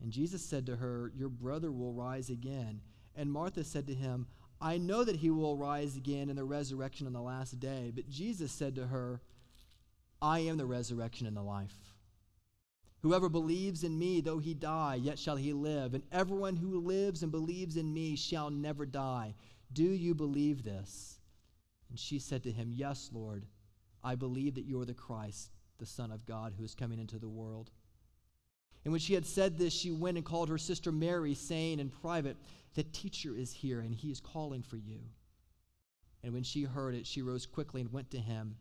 And 0.00 0.12
Jesus 0.12 0.44
said 0.44 0.64
to 0.66 0.76
her, 0.76 1.10
Your 1.16 1.28
brother 1.28 1.72
will 1.72 1.92
rise 1.92 2.30
again. 2.30 2.82
And 3.16 3.32
Martha 3.32 3.64
said 3.64 3.88
to 3.88 3.94
him, 3.94 4.28
I 4.64 4.78
know 4.78 5.04
that 5.04 5.16
he 5.16 5.28
will 5.28 5.58
rise 5.58 5.94
again 5.94 6.30
in 6.30 6.36
the 6.36 6.44
resurrection 6.44 7.06
on 7.06 7.12
the 7.12 7.20
last 7.20 7.60
day. 7.60 7.92
But 7.94 8.08
Jesus 8.08 8.50
said 8.50 8.74
to 8.76 8.86
her, 8.86 9.20
I 10.22 10.38
am 10.38 10.56
the 10.56 10.64
resurrection 10.64 11.26
and 11.26 11.36
the 11.36 11.42
life. 11.42 11.76
Whoever 13.02 13.28
believes 13.28 13.84
in 13.84 13.98
me, 13.98 14.22
though 14.22 14.38
he 14.38 14.54
die, 14.54 14.94
yet 14.94 15.18
shall 15.18 15.36
he 15.36 15.52
live. 15.52 15.92
And 15.92 16.02
everyone 16.10 16.56
who 16.56 16.80
lives 16.80 17.22
and 17.22 17.30
believes 17.30 17.76
in 17.76 17.92
me 17.92 18.16
shall 18.16 18.48
never 18.48 18.86
die. 18.86 19.34
Do 19.70 19.84
you 19.84 20.14
believe 20.14 20.64
this? 20.64 21.18
And 21.90 21.98
she 21.98 22.18
said 22.18 22.42
to 22.44 22.50
him, 22.50 22.70
Yes, 22.72 23.10
Lord. 23.12 23.44
I 24.02 24.14
believe 24.14 24.54
that 24.54 24.64
you 24.64 24.80
are 24.80 24.86
the 24.86 24.94
Christ, 24.94 25.50
the 25.76 25.84
Son 25.84 26.10
of 26.10 26.24
God, 26.24 26.54
who 26.56 26.64
is 26.64 26.74
coming 26.74 26.98
into 26.98 27.18
the 27.18 27.28
world. 27.28 27.70
And 28.84 28.92
when 28.92 29.00
she 29.00 29.14
had 29.14 29.26
said 29.26 29.56
this, 29.56 29.72
she 29.72 29.90
went 29.90 30.18
and 30.18 30.26
called 30.26 30.48
her 30.48 30.58
sister 30.58 30.92
Mary, 30.92 31.34
saying 31.34 31.80
in 31.80 31.88
private, 31.88 32.36
The 32.74 32.82
teacher 32.82 33.34
is 33.36 33.52
here, 33.52 33.80
and 33.80 33.94
he 33.94 34.10
is 34.10 34.20
calling 34.20 34.62
for 34.62 34.76
you. 34.76 35.00
And 36.22 36.32
when 36.32 36.42
she 36.42 36.62
heard 36.62 36.94
it, 36.94 37.06
she 37.06 37.22
rose 37.22 37.46
quickly 37.46 37.80
and 37.80 37.92
went 37.92 38.10
to 38.10 38.18
him. 38.18 38.56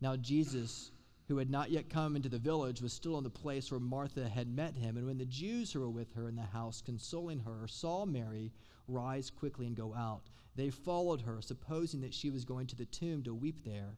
Now, 0.00 0.16
Jesus, 0.16 0.90
who 1.28 1.38
had 1.38 1.50
not 1.50 1.70
yet 1.70 1.88
come 1.88 2.16
into 2.16 2.28
the 2.28 2.38
village, 2.38 2.82
was 2.82 2.92
still 2.92 3.16
in 3.18 3.24
the 3.24 3.30
place 3.30 3.70
where 3.70 3.80
Martha 3.80 4.28
had 4.28 4.48
met 4.48 4.74
him. 4.74 4.96
And 4.96 5.06
when 5.06 5.18
the 5.18 5.24
Jews 5.24 5.72
who 5.72 5.80
were 5.80 5.90
with 5.90 6.12
her 6.14 6.28
in 6.28 6.36
the 6.36 6.42
house, 6.42 6.82
consoling 6.82 7.40
her, 7.40 7.66
saw 7.66 8.04
Mary 8.04 8.52
rise 8.88 9.30
quickly 9.30 9.66
and 9.66 9.76
go 9.76 9.94
out, 9.94 10.22
they 10.54 10.68
followed 10.70 11.22
her, 11.22 11.40
supposing 11.40 12.00
that 12.02 12.12
she 12.12 12.30
was 12.30 12.44
going 12.44 12.66
to 12.66 12.76
the 12.76 12.84
tomb 12.86 13.22
to 13.22 13.34
weep 13.34 13.64
there. 13.64 13.96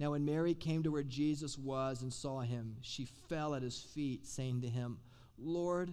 Now, 0.00 0.12
when 0.12 0.24
Mary 0.24 0.54
came 0.54 0.82
to 0.82 0.90
where 0.90 1.02
Jesus 1.02 1.58
was 1.58 2.00
and 2.00 2.10
saw 2.10 2.40
him, 2.40 2.76
she 2.80 3.04
fell 3.04 3.54
at 3.54 3.62
his 3.62 3.78
feet, 3.78 4.26
saying 4.26 4.62
to 4.62 4.68
him, 4.68 4.98
Lord, 5.36 5.92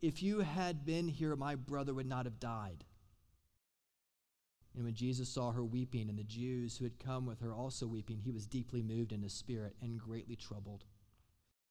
if 0.00 0.22
you 0.22 0.38
had 0.40 0.86
been 0.86 1.08
here, 1.08 1.34
my 1.34 1.56
brother 1.56 1.92
would 1.92 2.06
not 2.06 2.24
have 2.24 2.38
died. 2.38 2.84
And 4.76 4.84
when 4.84 4.94
Jesus 4.94 5.28
saw 5.28 5.50
her 5.50 5.64
weeping, 5.64 6.08
and 6.08 6.16
the 6.16 6.22
Jews 6.22 6.76
who 6.76 6.84
had 6.84 7.00
come 7.00 7.26
with 7.26 7.40
her 7.40 7.52
also 7.52 7.88
weeping, 7.88 8.20
he 8.20 8.30
was 8.30 8.46
deeply 8.46 8.80
moved 8.80 9.10
in 9.10 9.22
his 9.22 9.32
spirit 9.32 9.74
and 9.82 9.98
greatly 9.98 10.36
troubled. 10.36 10.84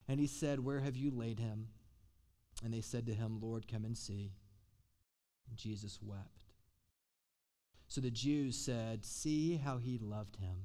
And 0.09 0.19
he 0.19 0.27
said, 0.27 0.59
Where 0.59 0.81
have 0.81 0.97
you 0.97 1.09
laid 1.09 1.39
him? 1.39 1.69
And 2.65 2.73
they 2.73 2.81
said 2.81 3.05
to 3.05 3.13
him, 3.13 3.39
Lord, 3.41 3.65
come 3.65 3.85
and 3.85 3.97
see. 3.97 4.33
And 5.47 5.57
Jesus 5.57 5.99
wept. 6.01 6.41
So 7.87 8.01
the 8.01 8.11
Jews 8.11 8.57
said, 8.57 9.05
See 9.05 9.55
how 9.55 9.77
he 9.77 9.97
loved 9.97 10.35
him. 10.35 10.63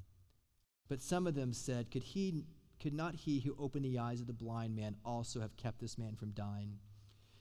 But 0.88 1.00
some 1.00 1.26
of 1.26 1.34
them 1.34 1.52
said, 1.52 1.90
Could, 1.90 2.02
he, 2.02 2.44
could 2.80 2.94
not 2.94 3.14
he 3.14 3.40
who 3.40 3.56
opened 3.58 3.84
the 3.84 3.98
eyes 3.98 4.20
of 4.20 4.26
the 4.26 4.32
blind 4.32 4.76
man 4.76 4.96
also 5.04 5.40
have 5.40 5.56
kept 5.56 5.80
this 5.80 5.98
man 5.98 6.16
from 6.16 6.30
dying? 6.30 6.78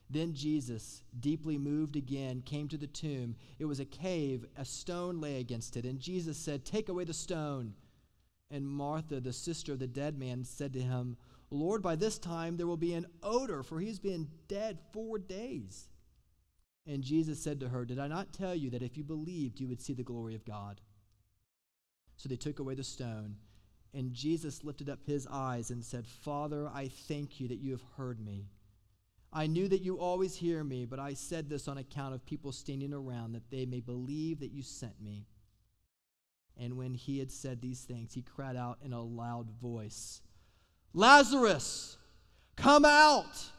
Then 0.09 0.33
Jesus, 0.33 1.03
deeply 1.19 1.57
moved 1.57 1.95
again, 1.95 2.41
came 2.41 2.67
to 2.67 2.77
the 2.77 2.87
tomb. 2.87 3.35
It 3.59 3.65
was 3.65 3.79
a 3.79 3.85
cave, 3.85 4.45
a 4.57 4.65
stone 4.65 5.21
lay 5.21 5.39
against 5.39 5.77
it. 5.77 5.85
And 5.85 5.99
Jesus 5.99 6.37
said, 6.37 6.65
Take 6.65 6.89
away 6.89 7.05
the 7.05 7.13
stone. 7.13 7.73
And 8.49 8.67
Martha, 8.67 9.21
the 9.21 9.31
sister 9.31 9.71
of 9.71 9.79
the 9.79 9.87
dead 9.87 10.19
man, 10.19 10.43
said 10.43 10.73
to 10.73 10.81
him, 10.81 11.15
Lord, 11.49 11.81
by 11.81 11.95
this 11.95 12.17
time 12.17 12.57
there 12.57 12.67
will 12.67 12.77
be 12.77 12.93
an 12.93 13.05
odor, 13.23 13.63
for 13.63 13.79
he's 13.79 13.99
been 13.99 14.27
dead 14.49 14.79
four 14.91 15.17
days. 15.17 15.87
And 16.85 17.03
Jesus 17.03 17.41
said 17.41 17.59
to 17.61 17.69
her, 17.69 17.85
Did 17.85 17.99
I 17.99 18.07
not 18.07 18.33
tell 18.33 18.55
you 18.55 18.69
that 18.71 18.81
if 18.81 18.97
you 18.97 19.03
believed, 19.03 19.59
you 19.59 19.67
would 19.67 19.81
see 19.81 19.93
the 19.93 20.03
glory 20.03 20.35
of 20.35 20.45
God? 20.45 20.81
So 22.21 22.29
they 22.29 22.35
took 22.35 22.59
away 22.59 22.75
the 22.75 22.83
stone. 22.83 23.37
And 23.95 24.13
Jesus 24.13 24.63
lifted 24.63 24.89
up 24.89 24.99
his 25.07 25.25
eyes 25.31 25.71
and 25.71 25.83
said, 25.83 26.05
Father, 26.05 26.69
I 26.71 26.87
thank 26.87 27.39
you 27.39 27.47
that 27.47 27.57
you 27.57 27.71
have 27.71 27.81
heard 27.97 28.23
me. 28.23 28.45
I 29.33 29.47
knew 29.47 29.67
that 29.67 29.81
you 29.81 29.97
always 29.97 30.35
hear 30.35 30.63
me, 30.63 30.85
but 30.85 30.99
I 30.99 31.15
said 31.15 31.49
this 31.49 31.67
on 31.67 31.79
account 31.79 32.13
of 32.13 32.23
people 32.23 32.51
standing 32.51 32.93
around, 32.93 33.31
that 33.31 33.49
they 33.49 33.65
may 33.65 33.79
believe 33.79 34.39
that 34.41 34.51
you 34.51 34.61
sent 34.61 35.01
me. 35.01 35.25
And 36.59 36.77
when 36.77 36.93
he 36.93 37.17
had 37.17 37.31
said 37.31 37.59
these 37.59 37.81
things, 37.81 38.13
he 38.13 38.21
cried 38.21 38.55
out 38.55 38.77
in 38.85 38.93
a 38.93 39.01
loud 39.01 39.49
voice, 39.59 40.21
Lazarus, 40.93 41.97
come 42.55 42.85
out! 42.85 43.49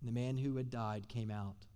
And 0.00 0.08
the 0.08 0.18
man 0.18 0.38
who 0.38 0.56
had 0.56 0.70
died 0.70 1.08
came 1.08 1.30
out 1.30 1.66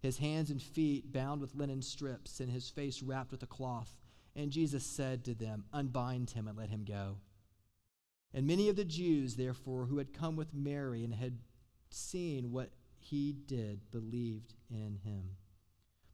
his 0.00 0.18
hands 0.18 0.50
and 0.50 0.62
feet 0.62 1.12
bound 1.12 1.40
with 1.40 1.54
linen 1.54 1.82
strips, 1.82 2.40
and 2.40 2.50
his 2.50 2.70
face 2.70 3.02
wrapped 3.02 3.30
with 3.30 3.42
a 3.42 3.46
cloth. 3.46 3.96
And 4.34 4.50
Jesus 4.50 4.84
said 4.84 5.24
to 5.24 5.34
them, 5.34 5.64
Unbind 5.72 6.30
him 6.30 6.48
and 6.48 6.56
let 6.56 6.70
him 6.70 6.84
go. 6.84 7.16
And 8.32 8.46
many 8.46 8.68
of 8.68 8.76
the 8.76 8.84
Jews, 8.84 9.34
therefore, 9.34 9.86
who 9.86 9.98
had 9.98 10.14
come 10.14 10.36
with 10.36 10.54
Mary 10.54 11.04
and 11.04 11.14
had 11.14 11.38
seen 11.90 12.52
what 12.52 12.70
he 12.98 13.32
did, 13.32 13.90
believed 13.90 14.54
in 14.70 14.98
him. 15.04 15.36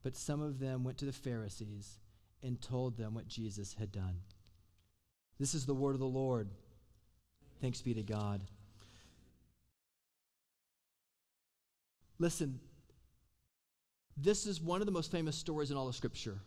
But 0.02 0.16
some 0.16 0.40
of 0.40 0.58
them 0.58 0.82
went 0.82 0.98
to 0.98 1.04
the 1.04 1.12
Pharisees 1.12 1.98
and 2.42 2.60
told 2.60 2.96
them 2.96 3.14
what 3.14 3.28
Jesus 3.28 3.74
had 3.78 3.92
done. 3.92 4.20
This 5.38 5.54
is 5.54 5.66
the 5.66 5.74
word 5.74 5.94
of 5.94 6.00
the 6.00 6.06
Lord. 6.06 6.48
Thanks 7.60 7.82
be 7.82 7.94
to 7.94 8.02
God. 8.02 8.40
Listen, 12.18 12.60
this 14.16 14.46
is 14.46 14.60
one 14.60 14.80
of 14.80 14.86
the 14.86 14.92
most 14.92 15.10
famous 15.10 15.36
stories 15.36 15.70
in 15.70 15.76
all 15.76 15.88
of 15.88 15.94
Scripture. 15.94 16.38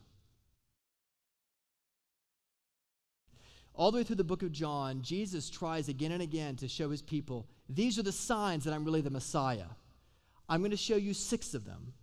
All 3.74 3.92
the 3.92 3.98
way 4.00 4.04
through 4.04 4.18
the 4.18 4.24
book 4.24 4.44
of 4.44 4.52
John, 4.52 5.02
Jesus 5.02 5.50
tries 5.50 5.88
again 5.88 6.12
and 6.12 6.22
again 6.22 6.56
to 6.58 6.68
show 6.68 6.90
his 6.90 7.02
people 7.02 7.48
these 7.70 8.00
are 8.00 8.04
the 8.04 8.12
signs 8.12 8.64
that 8.64 8.74
I'm 8.74 8.84
really 8.84 9.02
the 9.02 9.12
Messiah. 9.12 9.68
I'm 10.50 10.62
going 10.62 10.72
to 10.72 10.78
show 10.78 10.96
you 10.96 11.14
six 11.14 11.54
of 11.54 11.66
them. 11.66 11.94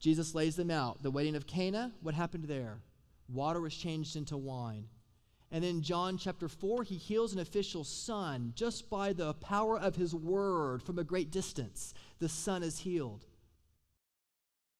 Jesus 0.00 0.34
lays 0.34 0.56
them 0.56 0.70
out. 0.70 1.02
The 1.02 1.10
wedding 1.10 1.36
of 1.36 1.46
Cana, 1.46 1.92
what 2.00 2.14
happened 2.14 2.44
there? 2.44 2.80
Water 3.28 3.60
was 3.60 3.76
changed 3.76 4.16
into 4.16 4.36
wine. 4.36 4.88
And 5.52 5.62
then 5.62 5.82
John 5.82 6.16
chapter 6.16 6.48
4, 6.48 6.84
he 6.84 6.96
heals 6.96 7.32
an 7.32 7.38
official's 7.38 7.88
son 7.88 8.52
just 8.56 8.88
by 8.88 9.12
the 9.12 9.34
power 9.34 9.78
of 9.78 9.96
his 9.96 10.14
word 10.14 10.82
from 10.82 10.98
a 10.98 11.04
great 11.04 11.30
distance. 11.30 11.92
The 12.18 12.28
son 12.28 12.62
is 12.62 12.80
healed. 12.80 13.26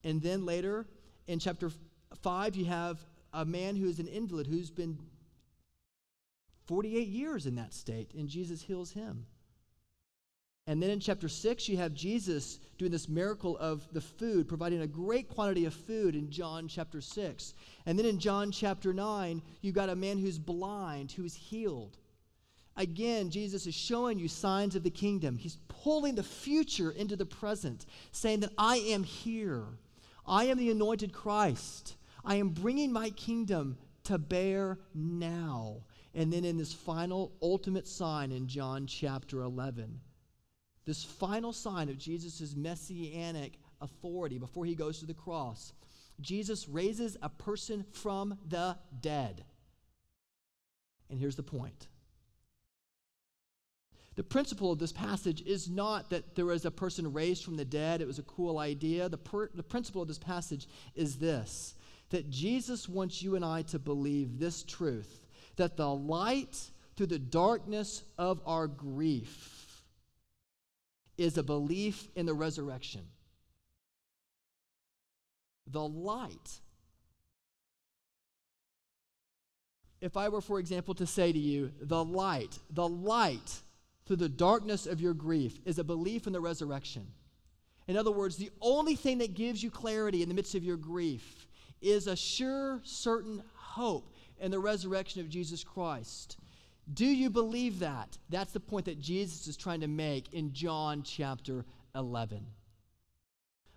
And 0.04 0.22
then 0.22 0.44
later 0.44 0.86
in 1.26 1.38
chapter 1.38 1.70
5, 2.22 2.56
you 2.56 2.66
have 2.66 3.04
a 3.32 3.44
man 3.44 3.76
who 3.76 3.88
is 3.88 3.98
an 3.98 4.06
invalid 4.06 4.46
who's 4.46 4.70
been 4.70 4.98
48 6.66 7.06
years 7.06 7.46
in 7.46 7.56
that 7.56 7.74
state, 7.74 8.12
and 8.14 8.28
Jesus 8.28 8.62
heals 8.62 8.92
him. 8.92 9.26
And 10.68 10.82
then 10.82 10.90
in 10.90 10.98
chapter 10.98 11.28
6, 11.28 11.68
you 11.68 11.76
have 11.76 11.94
Jesus 11.94 12.58
doing 12.76 12.90
this 12.90 13.08
miracle 13.08 13.56
of 13.58 13.86
the 13.92 14.00
food, 14.00 14.48
providing 14.48 14.80
a 14.80 14.86
great 14.86 15.28
quantity 15.28 15.64
of 15.64 15.72
food 15.72 16.16
in 16.16 16.28
John 16.28 16.66
chapter 16.66 17.00
6. 17.00 17.54
And 17.86 17.96
then 17.96 18.06
in 18.06 18.18
John 18.18 18.50
chapter 18.50 18.92
9, 18.92 19.42
you've 19.60 19.76
got 19.76 19.90
a 19.90 19.94
man 19.94 20.18
who's 20.18 20.40
blind, 20.40 21.12
who's 21.12 21.36
healed. 21.36 21.98
Again, 22.76 23.30
Jesus 23.30 23.66
is 23.66 23.74
showing 23.74 24.18
you 24.18 24.26
signs 24.26 24.74
of 24.74 24.82
the 24.82 24.90
kingdom. 24.90 25.36
He's 25.36 25.58
pulling 25.68 26.16
the 26.16 26.24
future 26.24 26.90
into 26.90 27.14
the 27.14 27.24
present, 27.24 27.86
saying 28.10 28.40
that 28.40 28.52
I 28.58 28.78
am 28.78 29.04
here. 29.04 29.62
I 30.26 30.44
am 30.44 30.58
the 30.58 30.70
anointed 30.70 31.12
Christ. 31.12 31.96
I 32.24 32.36
am 32.36 32.48
bringing 32.48 32.92
my 32.92 33.10
kingdom 33.10 33.78
to 34.04 34.18
bear 34.18 34.78
now. 34.94 35.82
And 36.14 36.32
then 36.32 36.44
in 36.44 36.56
this 36.56 36.72
final 36.72 37.32
ultimate 37.42 37.86
sign 37.86 38.32
in 38.32 38.48
John 38.48 38.86
chapter 38.86 39.42
11, 39.42 40.00
this 40.84 41.04
final 41.04 41.52
sign 41.52 41.88
of 41.88 41.98
Jesus' 41.98 42.54
messianic 42.56 43.58
authority 43.80 44.38
before 44.38 44.64
he 44.64 44.74
goes 44.74 44.98
to 45.00 45.06
the 45.06 45.14
cross, 45.14 45.72
Jesus 46.20 46.68
raises 46.68 47.16
a 47.22 47.28
person 47.28 47.84
from 47.92 48.38
the 48.48 48.76
dead. 49.00 49.44
And 51.10 51.18
here's 51.18 51.36
the 51.36 51.42
point 51.42 51.88
The 54.16 54.24
principle 54.24 54.72
of 54.72 54.78
this 54.78 54.92
passage 54.92 55.42
is 55.42 55.68
not 55.68 56.08
that 56.10 56.34
there 56.34 56.46
was 56.46 56.64
a 56.64 56.70
person 56.70 57.12
raised 57.12 57.44
from 57.44 57.56
the 57.56 57.66
dead, 57.66 58.00
it 58.00 58.06
was 58.06 58.18
a 58.18 58.22
cool 58.22 58.58
idea. 58.58 59.08
The, 59.10 59.18
per, 59.18 59.50
the 59.54 59.62
principle 59.62 60.00
of 60.02 60.08
this 60.08 60.18
passage 60.18 60.66
is 60.94 61.16
this 61.16 61.74
that 62.10 62.30
Jesus 62.30 62.88
wants 62.88 63.20
you 63.20 63.34
and 63.34 63.44
I 63.44 63.62
to 63.62 63.80
believe 63.80 64.38
this 64.38 64.62
truth 64.62 65.26
that 65.56 65.76
the 65.76 65.88
light 65.88 66.56
through 66.96 67.06
the 67.06 67.18
darkness 67.18 68.04
of 68.16 68.40
our 68.46 68.68
grief 68.68 69.82
is 71.18 71.36
a 71.36 71.42
belief 71.42 72.08
in 72.14 72.26
the 72.26 72.34
resurrection. 72.34 73.02
The 75.66 75.86
light. 75.86 76.60
If 80.00 80.16
I 80.16 80.28
were, 80.28 80.40
for 80.40 80.58
example, 80.60 80.94
to 80.94 81.06
say 81.06 81.32
to 81.32 81.38
you, 81.38 81.72
the 81.80 82.04
light, 82.04 82.58
the 82.70 82.86
light 82.86 83.60
through 84.06 84.16
the 84.16 84.28
darkness 84.28 84.86
of 84.86 85.00
your 85.00 85.14
grief 85.14 85.58
is 85.64 85.78
a 85.78 85.84
belief 85.84 86.26
in 86.26 86.32
the 86.32 86.40
resurrection. 86.40 87.06
In 87.88 87.96
other 87.96 88.10
words, 88.10 88.36
the 88.36 88.50
only 88.60 88.96
thing 88.96 89.18
that 89.18 89.34
gives 89.34 89.62
you 89.62 89.70
clarity 89.70 90.22
in 90.22 90.28
the 90.28 90.34
midst 90.34 90.54
of 90.54 90.64
your 90.64 90.76
grief 90.76 91.46
is 91.80 92.06
a 92.06 92.16
sure, 92.16 92.80
certain 92.84 93.42
hope 93.54 94.12
in 94.40 94.50
the 94.50 94.58
resurrection 94.58 95.20
of 95.20 95.28
Jesus 95.28 95.62
Christ. 95.62 96.36
Do 96.92 97.06
you 97.06 97.30
believe 97.30 97.80
that? 97.80 98.16
That's 98.28 98.52
the 98.52 98.60
point 98.60 98.86
that 98.86 99.00
Jesus 99.00 99.48
is 99.48 99.56
trying 99.56 99.80
to 99.80 99.88
make 99.88 100.32
in 100.32 100.52
John 100.52 101.02
chapter 101.02 101.64
11. 101.94 102.46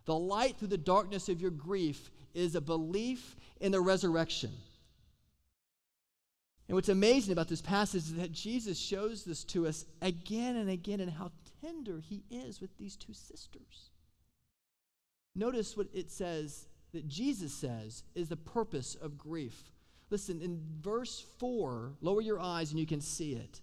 The 0.06 0.16
light 0.18 0.58
through 0.58 0.70
the 0.70 0.78
darkness 0.78 1.30
of 1.30 1.42
your 1.42 1.52
grief 1.52 2.12
is 2.34 2.56
a 2.56 2.62
belief 2.62 3.36
in 3.60 3.72
the 3.72 3.82
resurrection. 3.82 4.52
And 6.70 6.76
what's 6.76 6.90
amazing 6.90 7.32
about 7.32 7.48
this 7.48 7.64
passage 7.64 8.04
is 8.04 8.14
that 8.14 8.32
Jesus 8.32 8.78
shows 8.78 9.24
this 9.24 9.44
to 9.46 9.66
us 9.66 9.86
again 10.04 10.56
and 10.56 10.70
again 10.70 11.00
and 11.00 11.10
how 11.10 11.32
tender 11.64 12.00
he 12.00 12.24
is 12.30 12.62
with 12.62 12.70
these 12.78 12.96
two 12.96 13.14
sisters. 13.14 13.90
Notice 15.36 15.76
what 15.76 15.88
it 15.96 16.12
says 16.12 16.68
that 16.94 17.08
Jesus 17.08 17.52
says 17.52 18.04
is 18.14 18.30
the 18.30 18.36
purpose 18.36 18.94
of 18.94 19.18
grief. 19.18 19.72
Listen, 20.12 20.42
in 20.42 20.62
verse 20.80 21.26
4, 21.40 21.94
lower 22.02 22.22
your 22.22 22.40
eyes 22.40 22.70
and 22.70 22.80
you 22.80 22.86
can 22.86 23.02
see 23.02 23.34
it. 23.34 23.62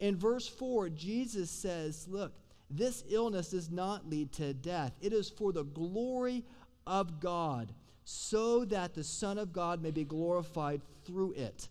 In 0.00 0.16
verse 0.16 0.48
4, 0.48 0.88
Jesus 0.88 1.50
says, 1.50 2.08
Look, 2.08 2.32
this 2.70 3.04
illness 3.10 3.50
does 3.50 3.70
not 3.70 4.08
lead 4.08 4.32
to 4.32 4.54
death, 4.54 4.92
it 5.02 5.12
is 5.12 5.28
for 5.28 5.52
the 5.52 5.64
glory 5.64 6.44
of 6.86 7.20
God, 7.20 7.74
so 8.04 8.64
that 8.64 8.94
the 8.94 9.04
Son 9.04 9.36
of 9.36 9.52
God 9.52 9.82
may 9.82 9.90
be 9.90 10.04
glorified 10.04 10.80
through 11.04 11.32
it. 11.32 11.68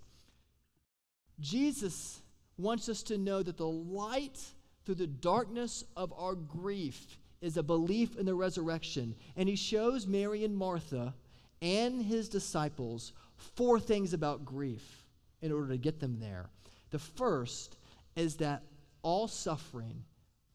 Jesus 1.39 2.21
wants 2.57 2.89
us 2.89 3.03
to 3.03 3.17
know 3.17 3.43
that 3.43 3.57
the 3.57 3.67
light 3.67 4.39
through 4.85 4.95
the 4.95 5.07
darkness 5.07 5.83
of 5.95 6.13
our 6.17 6.35
grief 6.35 7.17
is 7.41 7.57
a 7.57 7.63
belief 7.63 8.15
in 8.17 8.25
the 8.25 8.35
resurrection. 8.35 9.15
And 9.35 9.49
he 9.49 9.55
shows 9.55 10.07
Mary 10.07 10.43
and 10.45 10.55
Martha 10.55 11.13
and 11.61 12.01
his 12.01 12.29
disciples 12.29 13.13
four 13.37 13.79
things 13.79 14.13
about 14.13 14.45
grief 14.45 15.05
in 15.41 15.51
order 15.51 15.69
to 15.69 15.77
get 15.77 15.99
them 15.99 16.19
there. 16.19 16.49
The 16.91 16.99
first 16.99 17.77
is 18.15 18.37
that 18.37 18.63
all 19.01 19.27
suffering, 19.27 20.03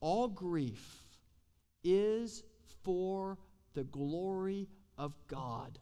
all 0.00 0.28
grief 0.28 1.02
is 1.84 2.42
for 2.82 3.38
the 3.74 3.84
glory 3.84 4.68
of 4.96 5.14
God. 5.28 5.78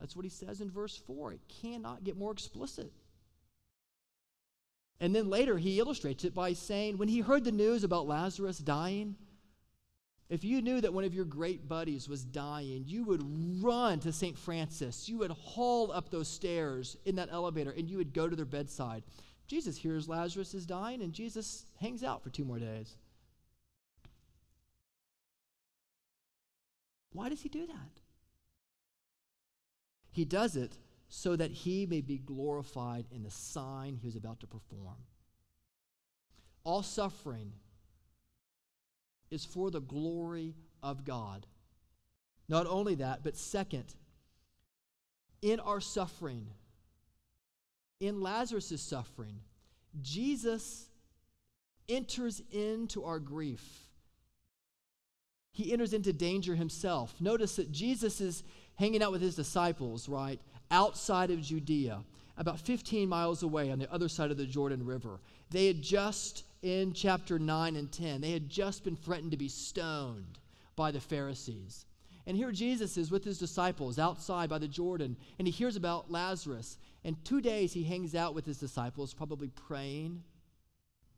That's 0.00 0.14
what 0.14 0.24
he 0.24 0.30
says 0.30 0.60
in 0.60 0.70
verse 0.70 0.96
4. 1.06 1.32
It 1.32 1.40
cannot 1.62 2.04
get 2.04 2.16
more 2.16 2.32
explicit. 2.32 2.92
And 5.00 5.14
then 5.14 5.28
later 5.28 5.58
he 5.58 5.78
illustrates 5.78 6.24
it 6.24 6.34
by 6.34 6.52
saying, 6.52 6.98
when 6.98 7.08
he 7.08 7.20
heard 7.20 7.44
the 7.44 7.52
news 7.52 7.84
about 7.84 8.06
Lazarus 8.06 8.58
dying, 8.58 9.16
if 10.28 10.42
you 10.42 10.60
knew 10.60 10.80
that 10.80 10.92
one 10.92 11.04
of 11.04 11.14
your 11.14 11.24
great 11.24 11.68
buddies 11.68 12.08
was 12.08 12.24
dying, 12.24 12.84
you 12.86 13.04
would 13.04 13.22
run 13.62 14.00
to 14.00 14.12
St. 14.12 14.36
Francis. 14.36 15.08
You 15.08 15.18
would 15.18 15.30
haul 15.30 15.92
up 15.92 16.10
those 16.10 16.28
stairs 16.28 16.96
in 17.04 17.16
that 17.16 17.28
elevator 17.30 17.70
and 17.70 17.88
you 17.88 17.98
would 17.98 18.12
go 18.12 18.28
to 18.28 18.34
their 18.34 18.44
bedside. 18.44 19.04
Jesus 19.46 19.76
hears 19.76 20.08
Lazarus 20.08 20.54
is 20.54 20.66
dying 20.66 21.02
and 21.02 21.12
Jesus 21.12 21.66
hangs 21.80 22.02
out 22.02 22.22
for 22.22 22.30
two 22.30 22.44
more 22.44 22.58
days. 22.58 22.96
Why 27.12 27.28
does 27.28 27.40
he 27.40 27.48
do 27.48 27.66
that? 27.66 28.00
He 30.16 30.24
does 30.24 30.56
it 30.56 30.72
so 31.10 31.36
that 31.36 31.50
he 31.50 31.84
may 31.84 32.00
be 32.00 32.16
glorified 32.16 33.04
in 33.10 33.22
the 33.22 33.30
sign 33.30 33.98
he 34.00 34.06
was 34.06 34.16
about 34.16 34.40
to 34.40 34.46
perform. 34.46 34.96
All 36.64 36.82
suffering 36.82 37.52
is 39.30 39.44
for 39.44 39.70
the 39.70 39.82
glory 39.82 40.54
of 40.82 41.04
God. 41.04 41.46
Not 42.48 42.66
only 42.66 42.94
that, 42.94 43.24
but 43.24 43.36
second, 43.36 43.94
in 45.42 45.60
our 45.60 45.82
suffering, 45.82 46.46
in 48.00 48.22
Lazarus' 48.22 48.80
suffering, 48.80 49.40
Jesus 50.00 50.88
enters 51.90 52.40
into 52.50 53.04
our 53.04 53.18
grief. 53.18 53.86
He 55.52 55.74
enters 55.74 55.92
into 55.92 56.14
danger 56.14 56.54
himself. 56.54 57.14
Notice 57.20 57.56
that 57.56 57.70
Jesus 57.70 58.22
is 58.22 58.44
hanging 58.76 59.02
out 59.02 59.12
with 59.12 59.22
his 59.22 59.36
disciples, 59.36 60.08
right, 60.08 60.40
outside 60.70 61.30
of 61.30 61.42
Judea, 61.42 62.02
about 62.36 62.60
15 62.60 63.08
miles 63.08 63.42
away 63.42 63.70
on 63.70 63.78
the 63.78 63.92
other 63.92 64.08
side 64.08 64.30
of 64.30 64.36
the 64.36 64.46
Jordan 64.46 64.84
River. 64.84 65.20
They 65.50 65.66
had 65.66 65.82
just, 65.82 66.44
in 66.62 66.92
chapter 66.92 67.38
9 67.38 67.76
and 67.76 67.90
10, 67.90 68.20
they 68.20 68.32
had 68.32 68.48
just 68.48 68.84
been 68.84 68.96
threatened 68.96 69.30
to 69.30 69.36
be 69.36 69.48
stoned 69.48 70.38
by 70.74 70.90
the 70.90 71.00
Pharisees. 71.00 71.86
And 72.26 72.36
here 72.36 72.50
Jesus 72.50 72.96
is 72.96 73.10
with 73.10 73.24
his 73.24 73.38
disciples 73.38 73.98
outside 73.98 74.50
by 74.50 74.58
the 74.58 74.68
Jordan, 74.68 75.16
and 75.38 75.46
he 75.46 75.52
hears 75.52 75.76
about 75.76 76.10
Lazarus. 76.10 76.76
And 77.04 77.24
two 77.24 77.40
days 77.40 77.72
he 77.72 77.84
hangs 77.84 78.14
out 78.14 78.34
with 78.34 78.44
his 78.44 78.58
disciples, 78.58 79.14
probably 79.14 79.48
praying. 79.48 80.22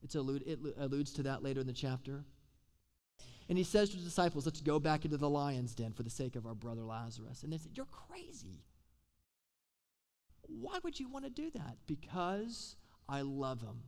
It's 0.03 0.14
allude, 0.14 0.44
it 0.47 0.59
alludes 0.79 1.12
to 1.14 1.23
that 1.25 1.42
later 1.42 1.61
in 1.61 1.66
the 1.66 1.73
chapter. 1.73 2.25
And 3.49 3.57
he 3.57 3.65
says 3.65 3.91
to 3.91 3.97
the 3.97 4.05
disciples, 4.05 4.45
Let's 4.45 4.61
go 4.61 4.79
back 4.79 5.05
into 5.05 5.17
the 5.17 5.29
lion's 5.29 5.75
den 5.75 5.93
for 5.93 6.03
the 6.03 6.11
sake 6.11 6.37
of 6.37 6.47
our 6.47 6.55
brother 6.55 6.83
Lazarus. 6.83 7.43
And 7.43 7.53
they 7.53 7.59
said, 7.59 7.73
You're 7.75 7.87
crazy. 7.87 8.63
Why 10.43 10.79
would 10.83 10.99
you 10.99 11.09
want 11.09 11.25
to 11.25 11.31
do 11.31 11.51
that? 11.51 11.77
Because 11.87 12.77
I 13.09 13.23
love 13.23 13.61
him. 13.61 13.83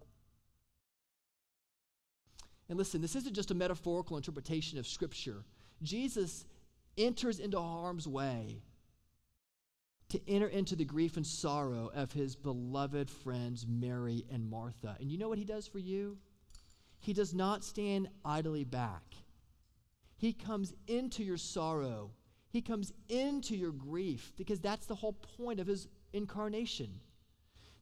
And 2.69 2.79
listen, 2.79 3.01
this 3.03 3.17
isn't 3.17 3.35
just 3.35 3.51
a 3.51 3.55
metaphorical 3.55 4.17
interpretation 4.17 4.79
of 4.79 4.87
Scripture. 4.87 5.45
Jesus 5.83 6.45
enters 6.97 7.41
into 7.41 7.59
harm's 7.59 8.07
way 8.07 8.63
to 10.11 10.21
enter 10.29 10.49
into 10.49 10.77
the 10.77 10.85
grief 10.85 11.17
and 11.17 11.27
sorrow 11.27 11.91
of 11.95 12.13
his 12.13 12.37
beloved 12.37 13.09
friends 13.11 13.67
Mary 13.69 14.25
and 14.31 14.49
Martha. 14.49 14.97
And 15.01 15.11
you 15.11 15.19
know 15.19 15.29
what 15.29 15.39
he 15.39 15.45
does 15.45 15.67
for 15.67 15.79
you? 15.79 16.19
He 16.99 17.13
does 17.13 17.33
not 17.33 17.65
stand 17.65 18.09
idly 18.25 18.65
back. 18.65 19.03
He 20.21 20.35
comes 20.35 20.75
into 20.87 21.25
your 21.25 21.39
sorrow. 21.39 22.11
He 22.51 22.61
comes 22.61 22.93
into 23.09 23.57
your 23.57 23.73
grief 23.73 24.35
because 24.37 24.61
that's 24.61 24.85
the 24.85 24.95
whole 24.95 25.15
point 25.15 25.61
of 25.61 25.67
his 25.67 25.89
incarnation. 26.13 27.01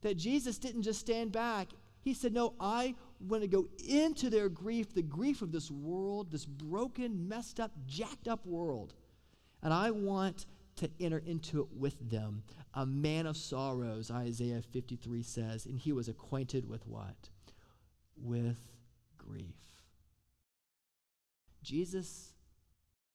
That 0.01 0.15
Jesus 0.15 0.57
didn't 0.57 0.83
just 0.83 1.01
stand 1.01 1.33
back. 1.33 1.67
He 1.99 2.13
said, 2.13 2.31
No, 2.31 2.53
I 2.57 2.95
want 3.19 3.43
to 3.43 3.49
go 3.49 3.67
into 3.85 4.29
their 4.29 4.47
grief, 4.47 4.93
the 4.93 5.01
grief 5.01 5.41
of 5.41 5.51
this 5.51 5.69
world, 5.69 6.31
this 6.31 6.45
broken, 6.45 7.27
messed 7.27 7.59
up, 7.59 7.73
jacked 7.85 8.29
up 8.29 8.45
world. 8.45 8.93
And 9.61 9.73
I 9.73 9.91
want 9.91 10.45
to 10.77 10.89
enter 11.01 11.21
into 11.25 11.59
it 11.59 11.67
with 11.75 12.09
them. 12.09 12.43
A 12.73 12.85
man 12.85 13.25
of 13.25 13.35
sorrows, 13.35 14.09
Isaiah 14.09 14.61
53 14.61 15.23
says, 15.23 15.65
and 15.65 15.77
he 15.77 15.91
was 15.91 16.07
acquainted 16.07 16.69
with 16.69 16.87
what? 16.87 17.27
With 18.15 18.59
grief. 19.17 19.57
Jesus, 21.61 22.28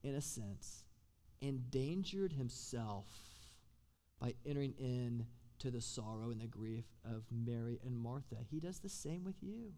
in 0.04 0.14
a 0.14 0.20
sense, 0.20 0.84
endangered 1.40 2.32
himself 2.32 3.06
by 4.20 4.34
entering 4.46 4.74
in 4.78 5.26
to 5.58 5.70
the 5.70 5.80
sorrow 5.80 6.30
and 6.30 6.40
the 6.40 6.46
grief 6.46 6.84
of 7.04 7.24
Mary 7.32 7.80
and 7.84 7.98
Martha. 7.98 8.36
He 8.48 8.60
does 8.60 8.78
the 8.78 8.88
same 8.88 9.24
with 9.24 9.42
you. 9.42 9.72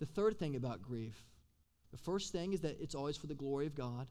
The 0.00 0.06
third 0.06 0.38
thing 0.38 0.56
about 0.56 0.82
grief 0.82 1.30
the 1.90 1.98
first 1.98 2.32
thing 2.32 2.52
is 2.52 2.60
that 2.60 2.80
it's 2.80 2.94
always 2.94 3.16
for 3.16 3.26
the 3.26 3.34
glory 3.34 3.66
of 3.66 3.74
God. 3.74 4.06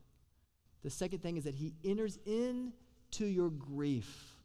The 0.84 0.89
second 0.89 1.19
thing 1.19 1.38
is 1.38 1.43
that 1.45 1.56
he 1.56 1.73
enters 1.84 2.17
into 2.25 3.25
your 3.25 3.49
grief. 3.49 4.36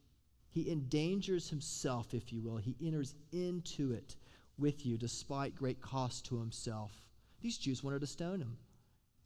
He 0.49 0.71
endangers 0.71 1.49
himself, 1.49 2.13
if 2.13 2.31
you 2.31 2.41
will. 2.41 2.57
He 2.57 2.75
enters 2.81 3.13
into 3.31 3.91
it 3.91 4.15
with 4.57 4.85
you 4.85 4.97
despite 4.97 5.55
great 5.55 5.81
cost 5.81 6.25
to 6.27 6.39
himself. 6.39 6.91
These 7.45 7.59
Jews 7.59 7.83
wanted 7.83 8.01
to 8.01 8.07
stone 8.07 8.41
him, 8.41 8.57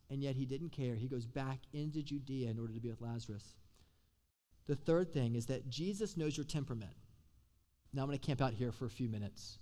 and 0.10 0.22
yet 0.22 0.36
he 0.36 0.44
didn't 0.44 0.74
care. 0.74 0.94
He 0.94 1.08
goes 1.08 1.26
back 1.26 1.60
into 1.72 2.04
Judea 2.04 2.50
in 2.50 2.60
order 2.60 2.74
to 2.74 2.80
be 2.82 2.90
with 2.90 3.00
Lazarus. 3.00 3.56
The 4.68 4.76
third 4.76 5.14
thing 5.14 5.36
is 5.36 5.46
that 5.46 5.70
Jesus 5.70 6.18
knows 6.18 6.36
your 6.36 6.44
temperament. 6.44 6.92
Now 7.94 8.02
I'm 8.02 8.10
going 8.10 8.20
to 8.20 8.28
camp 8.28 8.42
out 8.42 8.52
here 8.52 8.74
for 8.74 8.86
a 8.86 8.90
few 8.90 9.08
minutes. 9.08 9.58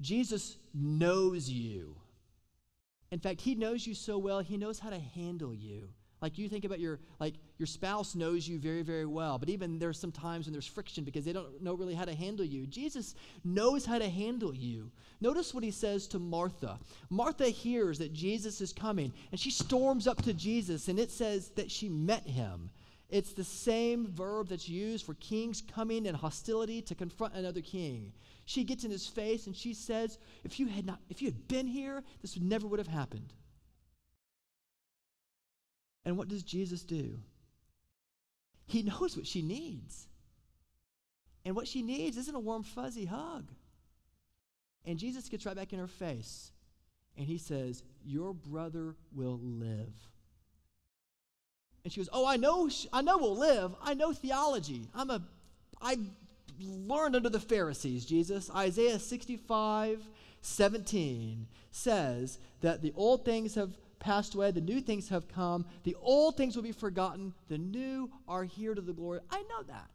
Jesus 0.00 0.58
knows 0.72 1.50
you. 1.50 1.96
In 3.10 3.18
fact, 3.18 3.40
he 3.40 3.56
knows 3.56 3.84
you 3.84 3.96
so 3.96 4.16
well, 4.16 4.38
he 4.38 4.56
knows 4.56 4.78
how 4.78 4.90
to 4.90 5.00
handle 5.00 5.52
you. 5.52 5.88
Like 6.22 6.38
you 6.38 6.48
think 6.48 6.64
about 6.64 6.78
your 6.78 7.00
like 7.18 7.34
your 7.60 7.66
spouse 7.66 8.14
knows 8.14 8.48
you 8.48 8.58
very 8.58 8.80
very 8.80 9.04
well, 9.04 9.38
but 9.38 9.50
even 9.50 9.78
there's 9.78 10.00
some 10.00 10.10
times 10.10 10.46
when 10.46 10.52
there's 10.52 10.66
friction 10.66 11.04
because 11.04 11.26
they 11.26 11.32
don't 11.32 11.62
know 11.62 11.74
really 11.74 11.94
how 11.94 12.06
to 12.06 12.14
handle 12.14 12.44
you. 12.44 12.66
Jesus 12.66 13.14
knows 13.44 13.84
how 13.84 13.98
to 13.98 14.08
handle 14.08 14.54
you. 14.54 14.90
Notice 15.20 15.52
what 15.52 15.62
he 15.62 15.70
says 15.70 16.06
to 16.08 16.18
Martha. 16.18 16.78
Martha 17.10 17.50
hears 17.50 17.98
that 17.98 18.14
Jesus 18.14 18.62
is 18.62 18.72
coming 18.72 19.12
and 19.30 19.38
she 19.38 19.50
storms 19.50 20.06
up 20.06 20.22
to 20.22 20.32
Jesus 20.32 20.88
and 20.88 20.98
it 20.98 21.10
says 21.10 21.50
that 21.50 21.70
she 21.70 21.90
met 21.90 22.26
him. 22.26 22.70
It's 23.10 23.34
the 23.34 23.44
same 23.44 24.06
verb 24.06 24.48
that's 24.48 24.68
used 24.68 25.04
for 25.04 25.14
kings 25.14 25.62
coming 25.62 26.06
in 26.06 26.14
hostility 26.14 26.80
to 26.82 26.94
confront 26.94 27.34
another 27.34 27.60
king. 27.60 28.12
She 28.46 28.64
gets 28.64 28.84
in 28.84 28.90
his 28.90 29.06
face 29.06 29.46
and 29.46 29.54
she 29.54 29.74
says, 29.74 30.18
"If 30.44 30.58
you 30.58 30.66
had 30.66 30.86
not 30.86 31.00
if 31.10 31.20
you 31.20 31.28
had 31.28 31.46
been 31.46 31.66
here, 31.66 32.04
this 32.22 32.38
never 32.38 32.66
would 32.66 32.78
have 32.78 32.88
happened." 32.88 33.34
And 36.06 36.16
what 36.16 36.28
does 36.28 36.42
Jesus 36.42 36.82
do? 36.82 37.20
He 38.70 38.82
knows 38.82 39.16
what 39.16 39.26
she 39.26 39.42
needs. 39.42 40.06
And 41.44 41.56
what 41.56 41.66
she 41.66 41.82
needs 41.82 42.16
isn't 42.16 42.34
a 42.34 42.38
warm, 42.38 42.62
fuzzy 42.62 43.04
hug. 43.04 43.50
And 44.84 44.96
Jesus 44.96 45.28
gets 45.28 45.44
right 45.44 45.56
back 45.56 45.72
in 45.72 45.80
her 45.80 45.88
face 45.88 46.52
and 47.16 47.26
he 47.26 47.36
says, 47.36 47.82
Your 48.04 48.32
brother 48.32 48.94
will 49.12 49.40
live. 49.42 49.92
And 51.82 51.92
she 51.92 51.98
goes, 51.98 52.08
Oh, 52.12 52.24
I 52.24 52.36
know, 52.36 52.70
I 52.92 53.02
know 53.02 53.18
we'll 53.18 53.36
live. 53.36 53.74
I 53.82 53.94
know 53.94 54.12
theology. 54.12 54.88
I'm 54.94 55.10
a, 55.10 55.20
I 55.82 55.98
learned 56.60 57.16
under 57.16 57.28
the 57.28 57.40
Pharisees, 57.40 58.04
Jesus. 58.04 58.52
Isaiah 58.54 59.00
65, 59.00 60.06
17 60.42 61.48
says 61.72 62.38
that 62.60 62.82
the 62.82 62.92
old 62.94 63.24
things 63.24 63.56
have 63.56 63.76
passed 64.00 64.34
away, 64.34 64.50
the 64.50 64.60
new 64.60 64.80
things 64.80 65.08
have 65.10 65.28
come, 65.28 65.64
the 65.84 65.96
old 66.00 66.36
things 66.36 66.56
will 66.56 66.62
be 66.62 66.72
forgotten, 66.72 67.32
the 67.48 67.58
new 67.58 68.10
are 68.26 68.44
here 68.44 68.74
to 68.74 68.80
the 68.80 68.92
glory. 68.92 69.20
I 69.30 69.42
know 69.42 69.62
that. 69.68 69.90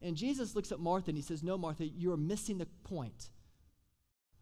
And 0.00 0.16
Jesus 0.16 0.56
looks 0.56 0.72
at 0.72 0.80
Martha 0.80 1.10
and 1.10 1.16
he 1.16 1.22
says, 1.22 1.42
No, 1.42 1.58
Martha, 1.58 1.86
you're 1.86 2.16
missing 2.16 2.58
the 2.58 2.66
point. 2.84 3.30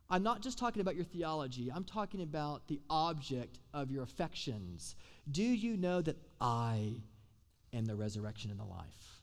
I'm 0.08 0.22
not 0.22 0.42
just 0.42 0.58
talking 0.58 0.80
about 0.80 0.96
your 0.96 1.04
theology, 1.04 1.70
I'm 1.74 1.84
talking 1.84 2.22
about 2.22 2.68
the 2.68 2.80
object 2.88 3.58
of 3.72 3.90
your 3.90 4.02
affections. 4.02 4.96
Do 5.30 5.42
you 5.42 5.76
know 5.76 6.02
that 6.02 6.16
I 6.40 7.02
am 7.72 7.84
the 7.86 7.94
resurrection 7.96 8.50
and 8.50 8.58
the 8.58 8.64
life? 8.64 9.20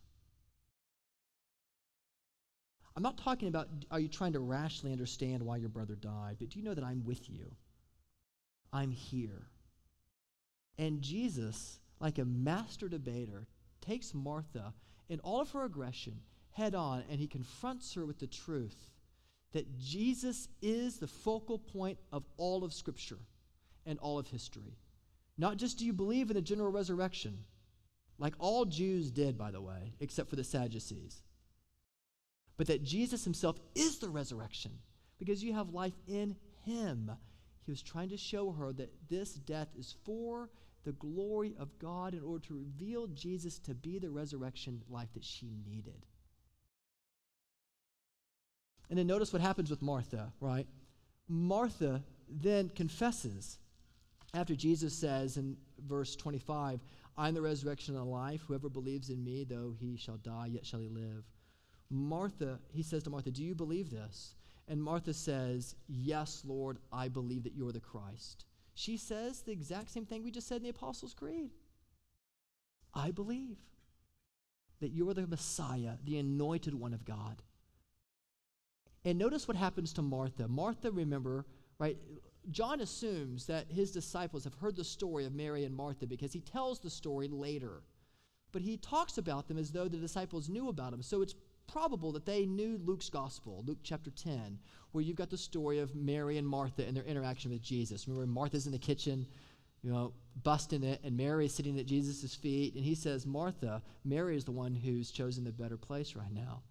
I'm 2.96 3.04
not 3.04 3.18
talking 3.18 3.48
about 3.48 3.68
are 3.92 4.00
you 4.00 4.08
trying 4.08 4.34
to 4.34 4.40
rationally 4.40 4.92
understand 4.92 5.44
why 5.44 5.58
your 5.58 5.70
brother 5.70 5.96
died, 5.96 6.38
but 6.40 6.50
do 6.50 6.60
you 6.60 6.66
know 6.66 6.74
that 6.74 6.84
I'm 6.84 7.04
with 7.06 7.30
you? 7.30 7.52
I'm 8.74 8.92
here. 8.92 9.48
And 10.78 11.02
Jesus, 11.02 11.80
like 12.00 12.18
a 12.20 12.26
master 12.26 12.88
debater, 12.88 13.48
takes 13.82 14.14
Martha 14.14 14.74
in 15.10 15.20
all 15.22 15.42
of 15.42 15.52
her 15.52 15.64
aggression 15.64 16.22
head 16.52 16.76
on 16.76 17.04
and 17.10 17.20
he 17.20 17.28
confronts 17.28 17.94
her 17.94 18.06
with 18.06 18.20
the 18.20 18.28
truth 18.28 18.90
that 19.54 19.78
Jesus 19.78 20.50
is 20.62 20.98
the 20.98 21.08
focal 21.08 21.58
point 21.58 21.98
of 22.12 22.24
all 22.38 22.64
of 22.64 22.74
Scripture 22.74 23.20
and 23.86 23.98
all 24.00 24.20
of 24.20 24.28
history. 24.28 24.78
Not 25.38 25.58
just 25.58 25.78
do 25.78 25.86
you 25.86 25.94
believe 25.94 26.30
in 26.30 26.36
the 26.36 26.42
general 26.42 26.72
resurrection, 26.72 27.46
like 28.18 28.34
all 28.40 28.66
Jews 28.66 29.12
did, 29.12 29.38
by 29.38 29.52
the 29.52 29.62
way, 29.62 29.94
except 30.00 30.30
for 30.30 30.36
the 30.36 30.44
Sadducees, 30.44 31.22
but 32.58 32.68
that 32.68 32.84
Jesus 32.84 33.24
himself 33.24 33.60
is 33.76 34.00
the 34.00 34.10
resurrection 34.10 34.72
because 35.20 35.44
you 35.44 35.54
have 35.54 35.70
life 35.70 35.98
in 36.08 36.36
him. 36.66 37.12
He 37.66 37.72
was 37.72 37.84
trying 37.84 38.10
to 38.10 38.18
show 38.18 38.52
her 38.52 38.74
that 38.74 38.92
this 39.10 39.34
death 39.34 39.70
is 39.78 39.96
for 40.06 40.50
the 40.88 40.94
glory 40.94 41.54
of 41.60 41.78
God 41.80 42.14
in 42.14 42.24
order 42.24 42.48
to 42.48 42.54
reveal 42.54 43.08
Jesus 43.08 43.60
to 43.60 43.76
be 43.76 44.00
the 44.00 44.10
resurrection 44.10 44.82
life 44.90 45.10
that 45.16 45.26
she 45.26 45.52
needed. 45.66 46.06
And 48.90 48.98
then 48.98 49.06
notice 49.06 49.34
what 49.34 49.42
happens 49.42 49.70
with 49.70 49.82
Martha, 49.82 50.32
right? 50.40 50.66
Martha 51.28 52.02
then 52.30 52.70
confesses 52.70 53.60
after 54.34 54.56
Jesus 54.56 54.94
says 54.94 55.36
in 55.36 55.58
verse 55.86 56.16
25, 56.16 56.80
I 57.18 57.28
am 57.28 57.34
the 57.34 57.42
resurrection 57.42 57.98
and 57.98 58.06
the 58.06 58.10
life. 58.10 58.44
Whoever 58.48 58.70
believes 58.70 59.10
in 59.10 59.22
me, 59.22 59.44
though 59.44 59.74
he 59.78 59.98
shall 59.98 60.18
die, 60.18 60.52
yet 60.52 60.66
shall 60.66 60.80
he 60.80 60.88
live. 60.88 61.26
Martha, 61.90 62.60
he 62.72 62.82
says 62.82 63.04
to 63.04 63.10
Martha, 63.10 63.32
Do 63.32 63.44
you 63.44 63.56
believe 63.56 63.90
this? 63.90 64.36
And 64.70 64.82
Martha 64.82 65.14
says, 65.14 65.76
Yes, 65.90 66.44
Lord, 66.46 66.78
I 66.94 67.10
believe 67.10 67.44
that 67.44 67.56
you're 67.56 67.74
the 67.74 67.82
Christ 67.82 68.46
she 68.78 68.96
says 68.96 69.42
the 69.42 69.52
exact 69.52 69.90
same 69.90 70.06
thing 70.06 70.24
we 70.24 70.30
just 70.30 70.48
said 70.48 70.58
in 70.58 70.64
the 70.64 70.70
Apostles' 70.70 71.16
Creed. 71.16 71.50
I 72.94 73.10
believe 73.10 73.58
that 74.82 74.92
you 74.92 75.10
are 75.10 75.16
the 75.16 75.26
Messiah, 75.26 75.94
the 76.04 76.20
anointed 76.20 76.76
one 76.76 76.94
of 76.94 77.04
God. 77.04 77.42
And 79.04 79.18
notice 79.18 79.48
what 79.48 79.58
happens 79.58 79.94
to 79.94 80.04
Martha. 80.04 80.48
Martha, 80.48 80.92
remember, 80.92 81.48
right? 81.80 81.98
John 82.52 82.80
assumes 82.80 83.48
that 83.48 83.72
his 83.72 83.92
disciples 83.92 84.44
have 84.44 84.54
heard 84.54 84.76
the 84.76 84.84
story 84.84 85.26
of 85.26 85.34
Mary 85.34 85.66
and 85.66 85.76
Martha 85.76 86.06
because 86.06 86.32
he 86.32 86.42
tells 86.42 86.80
the 86.80 86.92
story 86.92 87.28
later. 87.28 87.82
But 88.52 88.62
he 88.62 88.78
talks 88.78 89.18
about 89.18 89.48
them 89.48 89.58
as 89.58 89.72
though 89.72 89.88
the 89.88 89.98
disciples 89.98 90.50
knew 90.50 90.70
about 90.70 90.94
him. 90.94 91.02
So 91.02 91.24
it's 91.24 91.34
probable 91.68 92.12
that 92.14 92.26
they 92.26 92.46
knew 92.46 92.80
Luke's 92.84 93.10
gospel, 93.10 93.64
Luke 93.66 93.80
chapter 93.84 94.12
10, 94.12 94.60
where 94.92 95.04
you've 95.04 95.18
got 95.18 95.30
the 95.30 95.38
story 95.38 95.80
of 95.80 95.96
Mary 95.96 96.38
and 96.38 96.48
Martha 96.48 96.86
and 96.86 96.96
their 96.96 97.04
interaction 97.04 97.52
with 97.52 97.62
Jesus. 97.62 98.08
Remember, 98.08 98.28
Martha's 98.28 98.66
in 98.66 98.72
the 98.72 98.80
kitchen, 98.80 99.28
you 99.84 99.92
know, 99.92 100.14
busting 100.44 100.84
it, 100.84 101.02
and 101.04 101.16
Mary 101.16 101.46
is 101.46 101.54
sitting 101.54 101.80
at 101.80 101.86
Jesus' 101.86 102.34
feet, 102.34 102.76
and 102.76 102.84
he 102.84 102.96
says, 102.96 103.26
Martha, 103.26 103.82
Mary 104.04 104.36
is 104.36 104.46
the 104.46 104.52
one 104.52 104.76
who's 104.76 105.12
chosen 105.12 105.44
the 105.44 105.52
better 105.52 105.78
place 105.78 106.16
right 106.16 106.34
now. 106.34 106.64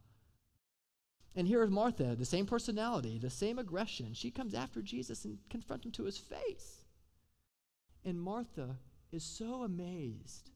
And 1.34 1.46
here 1.46 1.62
is 1.62 1.70
Martha, 1.70 2.16
the 2.16 2.24
same 2.24 2.46
personality, 2.46 3.18
the 3.18 3.28
same 3.28 3.58
aggression. 3.58 4.14
She 4.14 4.30
comes 4.30 4.54
after 4.54 4.80
Jesus 4.80 5.26
and 5.26 5.38
confronts 5.50 5.84
him 5.84 5.92
to 5.92 6.04
his 6.04 6.16
face. 6.16 6.84
And 8.04 8.20
Martha 8.20 8.78
is 9.12 9.22
so 9.22 9.62
amazed 9.62 10.50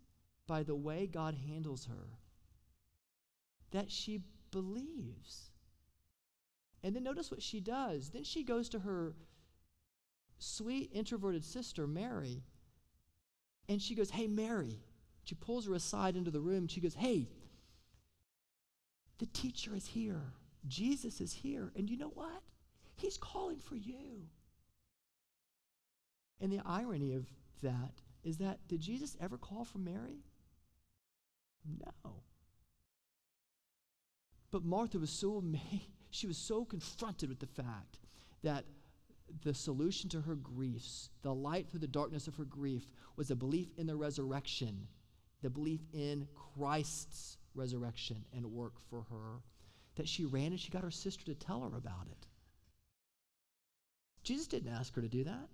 by 0.47 0.63
the 0.63 0.75
way 0.75 1.07
God 1.07 1.35
handles 1.47 1.85
her 1.85 2.20
that 3.73 3.91
she 3.91 4.21
believes. 4.51 5.51
And 6.83 6.95
then 6.95 7.05
notice 7.05 7.31
what 7.31 7.43
she 7.43 7.61
does. 7.61 8.11
Then 8.11 8.25
she 8.25 8.43
goes 8.43 8.69
to 8.71 8.81
her 8.81 9.15
sweet, 10.39 10.91
introverted 10.93 11.45
sister, 11.45 11.87
Mary, 11.87 12.43
and 13.69 13.81
she 13.81 13.95
goes, 13.95 14.11
Hey, 14.11 14.27
Mary. 14.27 14.81
She 15.23 15.35
pulls 15.35 15.67
her 15.67 15.75
aside 15.75 16.17
into 16.17 16.31
the 16.31 16.41
room. 16.41 16.67
She 16.67 16.81
goes, 16.81 16.95
Hey, 16.95 17.29
the 19.19 19.27
teacher 19.27 19.77
is 19.77 19.87
here. 19.87 20.33
Jesus 20.67 21.21
is 21.21 21.33
here. 21.33 21.71
And 21.77 21.89
you 21.89 21.97
know 21.97 22.11
what? 22.15 22.43
He's 22.97 23.17
calling 23.17 23.59
for 23.59 23.77
you. 23.77 24.27
And 26.41 26.53
the 26.53 26.63
irony 26.65 27.13
of 27.13 27.27
that 27.63 28.01
is 28.25 28.39
that 28.39 28.59
did 28.67 28.81
Jesus 28.81 29.17
ever 29.21 29.39
call 29.39 29.65
for 29.65 29.79
Mary? 29.79 30.25
No. 31.65 32.23
But 34.51 34.65
Martha 34.65 34.99
was 34.99 35.11
so 35.11 35.37
amazed, 35.37 35.89
she 36.11 36.27
was 36.27 36.39
so 36.39 36.65
confronted 36.65 37.29
with 37.29 37.39
the 37.39 37.47
fact 37.47 37.99
that 38.43 38.65
the 39.45 39.55
solution 39.55 40.11
to 40.11 40.21
her 40.21 40.35
griefs, 40.35 41.11
the 41.23 41.35
light 41.35 41.69
through 41.69 41.81
the 41.81 41.87
darkness 41.87 42.27
of 42.27 42.35
her 42.37 42.45
grief, 42.45 42.87
was 43.17 43.31
a 43.31 43.37
belief 43.37 43.69
in 43.77 43.87
the 43.87 43.95
resurrection, 43.95 44.89
the 45.43 45.51
belief 45.51 45.81
in 45.93 46.27
Christ's 46.35 47.39
resurrection 47.55 48.25
and 48.35 48.45
work 48.45 48.75
for 48.89 49.05
her, 49.11 49.41
that 49.95 50.09
she 50.09 50.25
ran 50.25 50.47
and 50.47 50.59
she 50.61 50.71
got 50.71 50.83
her 50.83 50.91
sister 50.91 51.25
to 51.27 51.35
tell 51.35 51.61
her 51.61 51.77
about 51.77 52.07
it. 52.11 52.27
Jesus 54.25 54.47
didn't 54.47 54.73
ask 54.73 54.95
her 54.97 55.03
to 55.03 55.09
do 55.09 55.25
that. 55.25 55.49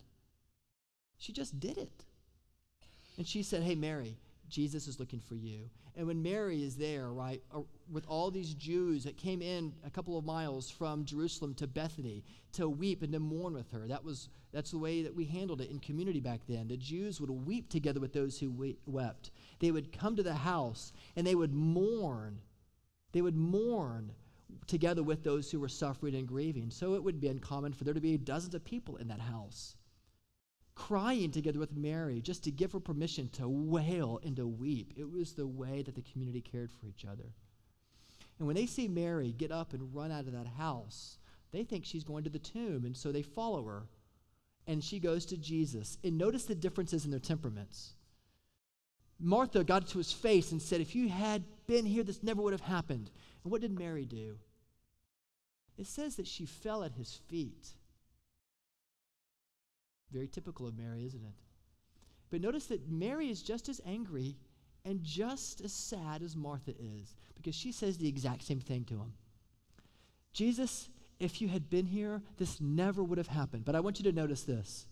She 1.18 1.32
just 1.32 1.58
did 1.60 1.78
it. 1.78 2.04
And 3.16 3.26
she 3.26 3.42
said, 3.42 3.62
Hey, 3.62 3.74
Mary, 3.74 4.18
Jesus 4.48 4.86
is 4.86 5.00
looking 5.00 5.20
for 5.20 5.34
you. 5.34 5.70
And 5.96 6.06
when 6.06 6.22
Mary 6.22 6.62
is 6.62 6.76
there, 6.76 7.12
right, 7.12 7.42
uh, 7.54 7.60
with 7.90 8.04
all 8.06 8.30
these 8.30 8.54
Jews 8.54 9.04
that 9.04 9.16
came 9.16 9.40
in 9.40 9.72
a 9.84 9.90
couple 9.90 10.18
of 10.18 10.24
miles 10.24 10.68
from 10.70 11.04
Jerusalem 11.04 11.54
to 11.54 11.66
Bethany 11.66 12.24
to 12.52 12.68
weep 12.68 13.02
and 13.02 13.12
to 13.12 13.20
mourn 13.20 13.54
with 13.54 13.70
her, 13.72 13.86
that 13.88 14.04
was 14.04 14.28
that's 14.52 14.70
the 14.70 14.78
way 14.78 15.02
that 15.02 15.14
we 15.14 15.24
handled 15.24 15.60
it 15.60 15.70
in 15.70 15.78
community 15.78 16.20
back 16.20 16.40
then. 16.48 16.68
The 16.68 16.76
Jews 16.76 17.20
would 17.20 17.30
weep 17.30 17.68
together 17.68 18.00
with 18.00 18.12
those 18.12 18.38
who 18.38 18.74
wept. 18.86 19.30
They 19.58 19.70
would 19.70 19.92
come 19.92 20.16
to 20.16 20.22
the 20.22 20.34
house 20.34 20.92
and 21.14 21.26
they 21.26 21.34
would 21.34 21.54
mourn. 21.54 22.40
They 23.12 23.22
would 23.22 23.36
mourn 23.36 24.12
together 24.66 25.02
with 25.02 25.22
those 25.22 25.50
who 25.50 25.60
were 25.60 25.68
suffering 25.68 26.14
and 26.14 26.26
grieving. 26.26 26.70
So 26.70 26.94
it 26.94 27.02
would 27.02 27.20
be 27.20 27.28
uncommon 27.28 27.72
for 27.72 27.84
there 27.84 27.94
to 27.94 28.00
be 28.00 28.16
dozens 28.16 28.54
of 28.54 28.64
people 28.64 28.96
in 28.96 29.08
that 29.08 29.20
house 29.20 29.75
crying 30.76 31.32
together 31.32 31.58
with 31.58 31.76
Mary 31.76 32.20
just 32.20 32.44
to 32.44 32.50
give 32.52 32.70
her 32.70 32.78
permission 32.78 33.28
to 33.30 33.48
wail 33.48 34.20
and 34.22 34.36
to 34.36 34.46
weep. 34.46 34.92
It 34.96 35.10
was 35.10 35.32
the 35.32 35.46
way 35.46 35.82
that 35.82 35.96
the 35.96 36.04
community 36.12 36.40
cared 36.40 36.70
for 36.70 36.86
each 36.86 37.04
other. 37.04 37.32
And 38.38 38.46
when 38.46 38.54
they 38.54 38.66
see 38.66 38.86
Mary 38.86 39.34
get 39.36 39.50
up 39.50 39.72
and 39.72 39.94
run 39.94 40.12
out 40.12 40.26
of 40.26 40.32
that 40.32 40.46
house, 40.46 41.18
they 41.50 41.64
think 41.64 41.84
she's 41.84 42.04
going 42.04 42.24
to 42.24 42.30
the 42.30 42.38
tomb, 42.38 42.84
and 42.84 42.96
so 42.96 43.10
they 43.10 43.22
follow 43.22 43.64
her. 43.64 43.84
And 44.66 44.84
she 44.84 44.98
goes 44.98 45.24
to 45.26 45.36
Jesus. 45.36 45.96
And 46.04 46.18
notice 46.18 46.44
the 46.44 46.54
differences 46.54 47.04
in 47.04 47.10
their 47.10 47.20
temperaments. 47.20 47.94
Martha 49.18 49.64
got 49.64 49.86
to 49.88 49.98
his 49.98 50.12
face 50.12 50.52
and 50.52 50.60
said, 50.60 50.80
If 50.80 50.94
you 50.94 51.08
had 51.08 51.44
been 51.66 51.86
here, 51.86 52.02
this 52.02 52.22
never 52.22 52.42
would 52.42 52.52
have 52.52 52.60
happened. 52.60 53.10
And 53.42 53.50
what 53.50 53.62
did 53.62 53.78
Mary 53.78 54.04
do? 54.04 54.36
It 55.78 55.86
says 55.86 56.16
that 56.16 56.26
she 56.26 56.44
fell 56.44 56.82
at 56.82 56.92
his 56.92 57.20
feet. 57.28 57.68
Very 60.12 60.28
typical 60.28 60.66
of 60.66 60.76
Mary, 60.76 61.04
isn't 61.04 61.22
it? 61.22 61.34
But 62.30 62.40
notice 62.40 62.66
that 62.66 62.90
Mary 62.90 63.28
is 63.28 63.42
just 63.42 63.68
as 63.68 63.80
angry 63.86 64.36
and 64.84 65.02
just 65.02 65.60
as 65.60 65.72
sad 65.72 66.22
as 66.22 66.36
Martha 66.36 66.72
is 66.78 67.14
because 67.34 67.54
she 67.54 67.72
says 67.72 67.98
the 67.98 68.08
exact 68.08 68.42
same 68.42 68.60
thing 68.60 68.84
to 68.84 68.94
him. 68.94 69.12
Jesus, 70.32 70.88
if 71.18 71.40
you 71.40 71.48
had 71.48 71.70
been 71.70 71.86
here, 71.86 72.22
this 72.36 72.60
never 72.60 73.02
would 73.02 73.18
have 73.18 73.28
happened. 73.28 73.64
But 73.64 73.74
I 73.74 73.80
want 73.80 73.98
you 73.98 74.04
to 74.04 74.12
notice 74.12 74.42
this. 74.42 74.86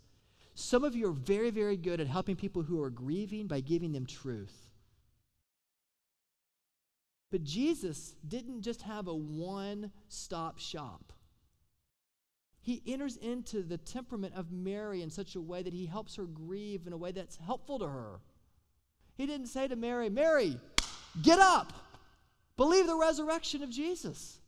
Some 0.55 0.85
of 0.85 0.94
you 0.94 1.09
are 1.09 1.12
very, 1.12 1.50
very 1.50 1.77
good 1.77 2.00
at 2.00 2.07
helping 2.07 2.37
people 2.37 2.62
who 2.62 2.81
are 2.83 2.90
grieving 2.90 3.46
by 3.46 3.61
giving 3.61 3.92
them 3.92 4.07
truth. 4.07 4.68
But 7.31 7.42
Jesus 7.42 8.14
didn't 8.27 8.62
just 8.62 8.83
have 8.83 9.09
a 9.09 9.14
one 9.14 9.90
stop 10.09 10.59
shop. 10.59 11.12
He 12.64 12.83
enters 12.87 13.18
into 13.18 13.62
the 13.62 13.77
temperament 13.77 14.33
of 14.35 14.50
Mary 14.50 15.03
in 15.03 15.11
such 15.11 15.37
a 15.37 15.40
way 15.40 15.62
that 15.62 15.74
he 15.74 15.85
helps 15.85 16.16
her 16.16 16.24
grieve 16.24 16.87
in 16.87 16.94
a 16.94 16.96
way 16.96 17.12
that's 17.12 17.37
helpful 17.37 17.79
to 17.79 17.87
her. 17.87 18.20
He 19.16 19.27
didn't 19.27 19.48
say 19.48 19.68
to 19.68 19.77
Mary, 19.77 20.09
Mary, 20.09 20.59
get 21.20 21.38
up, 21.38 21.74
believe 22.57 22.87
the 22.87 22.96
resurrection 22.96 23.62
of 23.62 23.68
Jesus. 23.68 24.38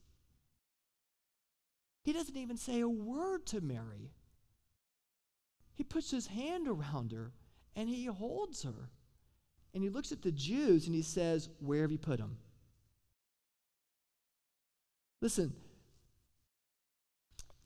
He 2.04 2.14
doesn't 2.14 2.38
even 2.38 2.56
say 2.56 2.80
a 2.80 2.88
word 2.88 3.44
to 3.48 3.60
Mary. 3.60 4.12
He 5.74 5.84
puts 5.84 6.10
his 6.10 6.28
hand 6.28 6.68
around 6.68 7.12
her 7.12 7.32
and 7.74 7.86
he 7.86 8.06
holds 8.06 8.62
her. 8.62 8.88
And 9.74 9.82
he 9.82 9.90
looks 9.90 10.10
at 10.10 10.22
the 10.22 10.32
Jews 10.32 10.86
and 10.86 10.94
he 10.94 11.02
says, 11.02 11.50
Where 11.60 11.82
have 11.82 11.92
you 11.92 11.98
put 11.98 12.18
him? 12.18 12.38
Listen, 15.20 15.52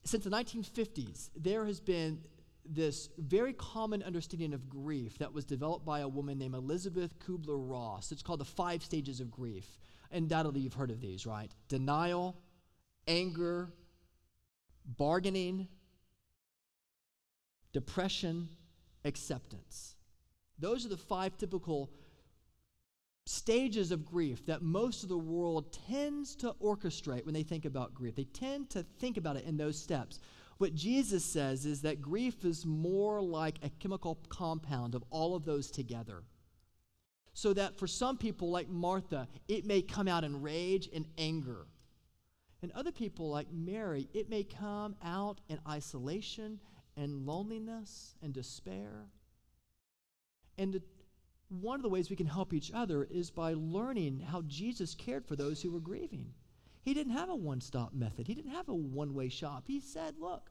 since 0.05 0.25
the 0.25 0.31
1950s, 0.31 1.31
there 1.37 1.67
has 1.67 1.81
been 1.81 2.21
this 2.65 3.09
very 3.19 3.53
common 3.53 4.03
understanding 4.03 4.53
of 4.55 4.69
grief 4.69 5.19
that 5.19 5.33
was 5.33 5.45
developed 5.45 5.85
by 5.85 6.01
a 6.01 6.09
woman 6.09 6.39
named 6.39 6.55
Elizabeth 6.55 7.19
Kubler 7.19 7.59
Ross. 7.59 8.13
It's 8.13 8.23
called 8.23 8.41
the 8.41 8.45
five 8.45 8.83
stages 8.83 9.21
of 9.21 9.31
grief. 9.31 9.67
Undoubtedly, 10.13 10.61
you've 10.61 10.75
heard 10.75 10.91
of 10.91 11.01
these, 11.01 11.27
right? 11.27 11.51
Denial, 11.69 12.37
anger, 13.07 13.73
bargaining, 14.85 15.69
depression, 17.73 18.49
acceptance. 19.05 19.95
Those 20.59 20.85
are 20.85 20.91
the 20.91 20.97
five 20.97 21.37
typical 21.37 21.91
stages 23.27 23.93
of 23.93 24.05
grief 24.05 24.45
that 24.47 24.63
most 24.63 25.03
of 25.03 25.09
the 25.09 25.19
world 25.19 25.77
tends 25.89 26.35
to 26.37 26.55
orchestrate 26.63 27.25
when 27.25 27.35
they 27.35 27.43
think 27.43 27.65
about 27.65 27.95
grief. 27.95 28.17
They 28.17 28.25
tend 28.25 28.71
to 28.71 28.85
think 28.99 29.17
about 29.17 29.37
it 29.37 29.45
in 29.45 29.57
those 29.57 29.81
steps. 29.81 30.19
What 30.59 30.75
Jesus 30.75 31.25
says 31.25 31.65
is 31.65 31.83
that 31.83 32.03
grief 32.03 32.45
is 32.45 32.67
more 32.67 33.21
like 33.23 33.57
a 33.63 33.71
chemical 33.71 34.19
compound 34.29 34.95
of 34.95 35.05
all 35.11 35.35
of 35.35 35.45
those 35.45 35.71
together. 35.71 36.23
So 37.33 37.53
that 37.55 37.79
for 37.79 37.87
some 37.87 38.19
people, 38.19 38.51
like 38.51 38.69
Martha, 38.69 39.29
it 39.49 39.65
may 39.65 39.81
come 39.81 40.09
out 40.09 40.25
in 40.25 40.43
rage 40.43 40.89
and 40.93 41.07
anger. 41.17 41.67
And 42.63 42.73
other 42.73 42.93
people, 42.93 43.31
like 43.31 43.47
Mary, 43.53 44.09
it 44.13 44.29
may 44.29 44.43
come 44.43 44.97
out 45.03 45.41
in 45.49 45.59
isolation 45.67 46.61
and 46.97 47.25
loneliness 47.25 48.15
and 48.23 48.35
despair. 48.35 49.07
And 50.59 50.75
the 50.75 50.83
one 51.51 51.77
of 51.77 51.83
the 51.83 51.89
ways 51.89 52.09
we 52.09 52.17
can 52.17 52.27
help 52.27 52.53
each 52.53 52.71
other 52.73 53.05
is 53.11 53.31
by 53.31 53.55
learning 53.55 54.21
how 54.21 54.43
Jesus 54.43 54.95
cared 54.95 55.27
for 55.27 55.37
those 55.37 55.61
who 55.61 55.71
were 55.71 55.81
grieving. 55.81 56.33
He 56.83 56.95
didn't 56.95 57.13
have 57.13 57.29
a 57.29 57.37
one 57.37 57.61
stop 57.61 57.93
method, 57.93 58.27
he 58.27 58.35
didn't 58.35 58.53
have 58.53 58.69
a 58.69 58.75
one 58.75 59.15
way 59.15 59.29
shop. 59.29 59.65
He 59.67 59.81
said, 59.81 60.15
look, 60.19 60.51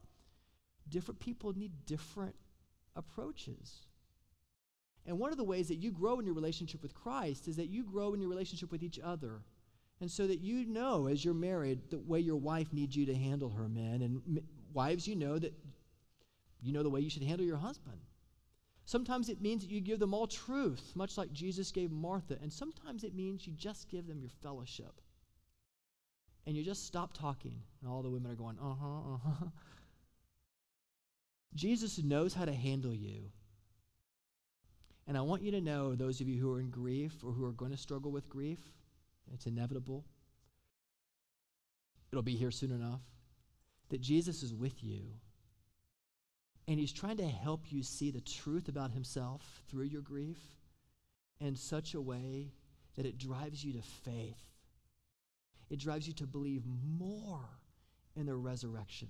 different 0.90 1.20
people 1.20 1.54
need 1.54 1.72
different 1.86 2.36
approaches. 2.96 3.86
And 5.06 5.18
one 5.18 5.32
of 5.32 5.38
the 5.38 5.44
ways 5.44 5.70
that 5.70 5.78
you 5.78 5.92
grow 5.92 6.20
in 6.20 6.26
your 6.26 6.36
relationship 6.36 6.84
with 6.84 6.94
Christ 6.94 7.48
is 7.48 7.56
that 7.56 7.70
you 7.70 7.84
grow 7.84 8.14
in 8.14 8.20
your 8.20 8.30
relationship 8.30 8.72
with 8.72 8.84
each 8.84 9.00
other. 9.00 9.42
And 10.02 10.12
so 10.12 10.28
that 10.28 10.40
you 10.40 10.66
know, 10.66 11.08
as 11.08 11.26
you're 11.26 11.34
married, 11.34 11.90
the 11.90 12.00
way 12.00 12.20
your 12.20 12.38
wife 12.38 12.72
needs 12.74 12.96
you 12.96 13.06
to 13.08 13.16
handle 13.16 13.50
her, 13.50 13.68
men. 13.68 14.02
And 14.02 14.22
m- 14.28 14.44
wives, 14.74 15.08
you 15.08 15.16
know 15.16 15.40
that 15.40 15.54
you 16.62 16.74
know 16.74 16.84
the 16.84 16.90
way 16.90 17.00
you 17.00 17.10
should 17.10 17.24
handle 17.24 17.46
your 17.46 17.58
husband. 17.58 18.00
Sometimes 18.90 19.30
it 19.30 19.40
means 19.40 19.62
that 19.62 19.70
you 19.70 19.82
give 19.82 20.00
them 20.00 20.16
all 20.16 20.26
truth, 20.26 20.94
much 20.96 21.16
like 21.16 21.32
Jesus 21.32 21.70
gave 21.70 21.92
Martha. 21.92 22.40
And 22.42 22.52
sometimes 22.52 23.04
it 23.04 23.14
means 23.14 23.46
you 23.46 23.54
just 23.54 23.88
give 23.88 24.08
them 24.08 24.20
your 24.20 24.32
fellowship. 24.42 25.00
And 26.48 26.58
you 26.58 26.64
just 26.64 26.88
stop 26.88 27.14
talking. 27.14 27.62
And 27.80 27.92
all 27.92 28.02
the 28.02 28.10
women 28.10 28.32
are 28.32 28.36
going, 28.36 28.58
uh 28.60 28.74
huh, 28.74 29.14
uh 29.14 29.18
huh. 29.24 29.46
Jesus 31.54 32.02
knows 32.02 32.34
how 32.34 32.46
to 32.46 32.52
handle 32.52 32.96
you. 32.96 33.30
And 35.06 35.16
I 35.16 35.22
want 35.22 35.44
you 35.44 35.52
to 35.52 35.62
know, 35.62 35.94
those 35.94 36.20
of 36.20 36.28
you 36.28 36.42
who 36.42 36.52
are 36.52 36.60
in 36.60 36.72
grief 36.72 37.14
or 37.24 37.32
who 37.32 37.46
are 37.46 37.52
going 37.52 37.70
to 37.70 37.78
struggle 37.78 38.10
with 38.10 38.28
grief, 38.28 38.58
it's 39.32 39.46
inevitable. 39.46 40.04
It'll 42.12 42.24
be 42.24 42.36
here 42.36 42.50
soon 42.50 42.72
enough. 42.72 43.02
That 43.90 44.02
Jesus 44.02 44.42
is 44.42 44.56
with 44.56 44.84
you 44.84 45.12
and 46.70 46.80
he's 46.80 46.94
trying 46.94 47.18
to 47.18 47.28
help 47.28 47.72
you 47.72 47.82
see 47.82 48.12
the 48.12 48.22
truth 48.22 48.68
about 48.68 48.92
himself 48.92 49.64
through 49.68 49.86
your 49.86 50.04
grief 50.04 50.38
in 51.42 51.56
such 51.56 51.96
a 51.96 52.02
way 52.02 52.52
that 52.96 53.08
it 53.08 53.18
drives 53.18 53.64
you 53.64 53.74
to 53.74 53.82
faith. 53.82 54.44
It 55.72 55.80
drives 55.80 56.06
you 56.06 56.14
to 56.14 56.28
believe 56.28 56.62
more 57.00 57.50
in 58.16 58.28
the 58.28 58.36
resurrection. 58.36 59.08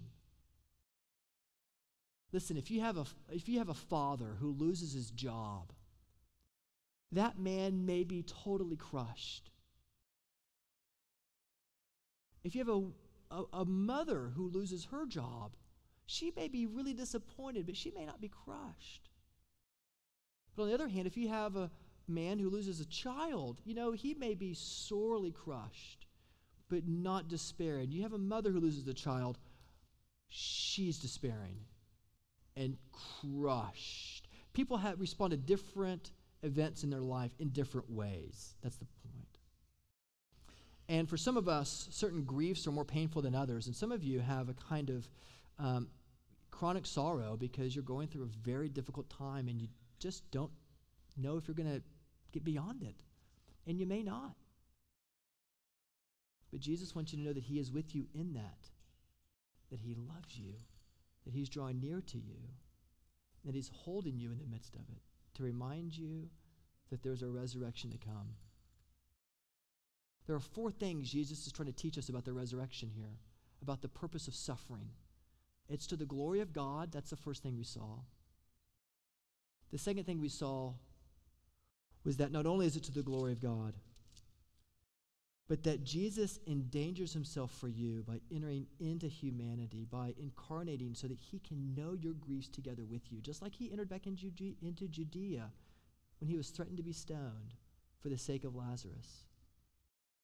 Listen, 2.31 2.55
if 2.55 2.71
you 2.71 2.79
have 2.79 2.95
a, 2.95 3.05
if 3.29 3.49
you 3.49 3.57
have 3.57 3.67
a 3.67 3.73
father 3.73 4.37
who 4.39 4.51
loses 4.51 4.93
his 4.93 5.11
job, 5.11 5.73
that 7.11 7.39
man 7.39 7.85
may 7.85 8.05
be 8.05 8.23
totally 8.23 8.77
crushed. 8.77 9.51
If 12.45 12.55
you 12.55 12.63
have 12.63 12.69
a, 12.69 13.35
a, 13.35 13.43
a 13.61 13.65
mother 13.65 14.31
who 14.33 14.47
loses 14.47 14.85
her 14.91 15.05
job, 15.05 15.51
she 16.09 16.33
may 16.35 16.47
be 16.47 16.65
really 16.65 16.93
disappointed, 16.93 17.67
but 17.67 17.77
she 17.77 17.91
may 17.91 18.03
not 18.03 18.19
be 18.19 18.29
crushed. 18.29 19.09
But 20.55 20.63
on 20.63 20.69
the 20.69 20.73
other 20.73 20.87
hand, 20.87 21.05
if 21.05 21.15
you 21.15 21.29
have 21.29 21.55
a 21.55 21.69
man 22.07 22.39
who 22.39 22.49
loses 22.49 22.79
a 22.79 22.85
child, 22.85 23.61
you 23.63 23.75
know, 23.75 23.91
he 23.91 24.15
may 24.15 24.33
be 24.33 24.55
sorely 24.55 25.31
crushed, 25.31 26.07
but 26.67 26.87
not 26.87 27.27
despairing. 27.27 27.91
You 27.91 28.01
have 28.01 28.13
a 28.13 28.17
mother 28.17 28.49
who 28.49 28.59
loses 28.59 28.87
a 28.87 28.93
child, 28.93 29.37
she's 30.29 30.97
despairing 30.97 31.57
and 32.57 32.75
crushed. 32.91 34.27
People 34.53 34.77
have 34.77 34.99
responded 34.99 35.45
to 35.47 35.55
different 35.55 36.09
events 36.41 36.83
in 36.83 36.89
their 36.89 37.01
life 37.01 37.31
in 37.37 37.49
different 37.49 37.87
ways. 37.87 38.55
That's 38.63 38.77
the 38.77 38.85
point. 38.85 39.37
And 40.87 41.07
for 41.07 41.17
some 41.17 41.37
of 41.37 41.47
us, 41.47 41.87
certain 41.91 42.23
griefs 42.23 42.65
are 42.65 42.71
more 42.71 42.83
painful 42.83 43.21
than 43.21 43.35
others. 43.35 43.67
And 43.67 43.75
some 43.75 43.91
of 43.91 44.03
you 44.03 44.21
have 44.21 44.49
a 44.49 44.55
kind 44.55 44.89
of 44.89 45.07
um, 45.59 45.87
chronic 46.59 46.85
sorrow 46.85 47.37
because 47.39 47.73
you're 47.73 47.83
going 47.85 48.09
through 48.09 48.23
a 48.23 48.45
very 48.45 48.67
difficult 48.67 49.09
time 49.09 49.47
and 49.47 49.61
you 49.61 49.69
just 49.97 50.29
don't 50.29 50.51
know 51.15 51.37
if 51.37 51.47
you're 51.47 51.55
going 51.55 51.73
to 51.73 51.81
get 52.33 52.43
beyond 52.43 52.83
it. 52.83 53.01
And 53.65 53.79
you 53.79 53.85
may 53.85 54.03
not. 54.03 54.35
But 56.51 56.59
Jesus 56.59 56.93
wants 56.93 57.13
you 57.13 57.19
to 57.19 57.23
know 57.23 57.31
that 57.31 57.45
He 57.45 57.59
is 57.59 57.71
with 57.71 57.95
you 57.95 58.07
in 58.13 58.33
that, 58.33 58.69
that 59.71 59.79
He 59.79 59.95
loves 59.95 60.37
you, 60.37 60.55
that 61.25 61.33
He's 61.33 61.47
drawing 61.47 61.79
near 61.79 62.01
to 62.01 62.17
you, 62.17 62.39
that 63.45 63.55
He's 63.55 63.71
holding 63.73 64.19
you 64.19 64.29
in 64.29 64.39
the 64.39 64.51
midst 64.51 64.75
of 64.75 64.81
it 64.81 65.01
to 65.35 65.43
remind 65.43 65.97
you 65.97 66.27
that 66.89 67.03
there's 67.03 67.21
a 67.21 67.27
resurrection 67.27 67.89
to 67.91 67.97
come. 67.97 68.35
There 70.27 70.35
are 70.35 70.41
four 70.41 70.71
things 70.71 71.09
Jesus 71.09 71.47
is 71.47 71.53
trying 71.53 71.67
to 71.67 71.73
teach 71.73 71.97
us 71.97 72.09
about 72.09 72.25
the 72.25 72.33
resurrection 72.33 72.89
here, 72.93 73.17
about 73.61 73.81
the 73.81 73.87
purpose 73.87 74.27
of 74.27 74.35
suffering. 74.35 74.89
It's 75.69 75.87
to 75.87 75.95
the 75.95 76.05
glory 76.05 76.39
of 76.41 76.51
God. 76.51 76.91
That's 76.91 77.11
the 77.11 77.15
first 77.15 77.43
thing 77.43 77.55
we 77.55 77.63
saw. 77.63 77.99
The 79.71 79.77
second 79.77 80.05
thing 80.05 80.19
we 80.19 80.29
saw 80.29 80.73
was 82.03 82.17
that 82.17 82.31
not 82.31 82.47
only 82.47 82.65
is 82.65 82.75
it 82.75 82.83
to 82.85 82.91
the 82.91 83.03
glory 83.03 83.31
of 83.31 83.41
God, 83.41 83.75
but 85.47 85.63
that 85.63 85.83
Jesus 85.83 86.39
endangers 86.47 87.13
himself 87.13 87.51
for 87.51 87.67
you 87.67 88.03
by 88.07 88.19
entering 88.33 88.67
into 88.79 89.07
humanity, 89.07 89.85
by 89.89 90.13
incarnating 90.19 90.93
so 90.93 91.07
that 91.07 91.19
he 91.19 91.39
can 91.39 91.73
know 91.75 91.93
your 91.93 92.13
griefs 92.13 92.47
together 92.47 92.85
with 92.85 93.11
you, 93.11 93.19
just 93.19 93.41
like 93.41 93.53
he 93.53 93.71
entered 93.71 93.89
back 93.89 94.05
into 94.05 94.87
Judea 94.87 95.51
when 96.19 96.29
he 96.29 96.37
was 96.37 96.49
threatened 96.49 96.77
to 96.77 96.83
be 96.83 96.93
stoned 96.93 97.55
for 97.99 98.09
the 98.09 98.17
sake 98.17 98.43
of 98.43 98.55
Lazarus. 98.55 99.25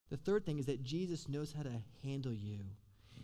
The 0.10 0.18
third 0.18 0.46
thing 0.46 0.60
is 0.60 0.68
that 0.68 0.84
Jesus 0.84 1.28
knows 1.28 1.54
how 1.54 1.64
to 1.64 1.82
handle 2.04 2.34
you, 2.34 2.60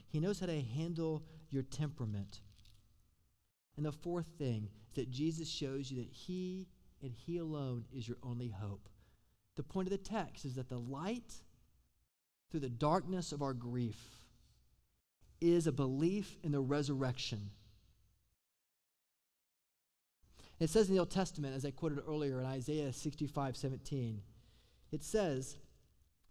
He 0.07 0.19
knows 0.19 0.39
how 0.39 0.47
to 0.47 0.61
handle 0.61 1.23
your 1.49 1.63
temperament. 1.63 2.41
And 3.77 3.85
the 3.85 3.91
fourth 3.91 4.27
thing 4.37 4.69
is 4.89 4.95
that 4.95 5.09
Jesus 5.11 5.49
shows 5.49 5.91
you 5.91 5.97
that 5.97 6.11
He 6.11 6.67
and 7.01 7.13
He 7.13 7.37
alone 7.37 7.85
is 7.95 8.07
your 8.07 8.17
only 8.23 8.49
hope. 8.49 8.89
The 9.55 9.63
point 9.63 9.87
of 9.87 9.91
the 9.91 9.97
text 9.97 10.45
is 10.45 10.55
that 10.55 10.69
the 10.69 10.79
light 10.79 11.33
through 12.49 12.61
the 12.61 12.69
darkness 12.69 13.31
of 13.31 13.41
our 13.41 13.53
grief 13.53 13.97
is 15.39 15.67
a 15.67 15.71
belief 15.71 16.37
in 16.43 16.51
the 16.51 16.59
resurrection. 16.59 17.51
It 20.59 20.69
says 20.69 20.87
in 20.87 20.93
the 20.93 20.99
Old 20.99 21.09
Testament, 21.09 21.55
as 21.55 21.65
I 21.65 21.71
quoted 21.71 21.99
earlier 22.07 22.39
in 22.39 22.45
Isaiah 22.45 22.93
65 22.93 23.57
17, 23.57 24.21
it 24.91 25.03
says, 25.03 25.57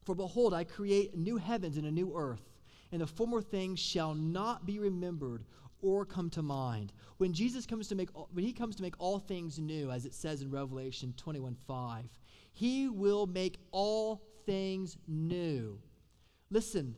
For 0.05 0.15
behold, 0.15 0.55
I 0.55 0.63
create 0.63 1.17
new 1.17 1.37
heavens 1.37 1.77
and 1.77 1.87
a 1.87 1.91
new 1.91 2.13
earth, 2.15 2.50
and 2.93 3.01
the 3.01 3.07
former 3.07 3.43
things 3.43 3.79
shall 3.79 4.15
not 4.15 4.67
be 4.67 4.79
remembered 4.79 5.45
or 5.83 6.05
come 6.05 6.31
to 6.31 6.43
mind. 6.43 6.93
When 7.19 7.33
Jesus 7.33 7.67
comes 7.67 7.89
to 7.89 7.95
make 7.95 8.11
when 8.33 8.45
he 8.45 8.53
comes 8.53 8.77
to 8.77 8.83
make 8.83 8.99
all 8.99 9.19
things 9.19 9.59
new, 9.59 9.91
as 9.91 10.07
it 10.07 10.15
says 10.15 10.43
in 10.43 10.51
Revelation 10.51 11.15
21 11.17 11.57
5, 11.67 12.05
he 12.53 12.89
will 12.89 13.27
make 13.27 13.59
all 13.71 14.23
things 14.47 14.97
new. 15.07 15.79
Listen, 16.51 16.97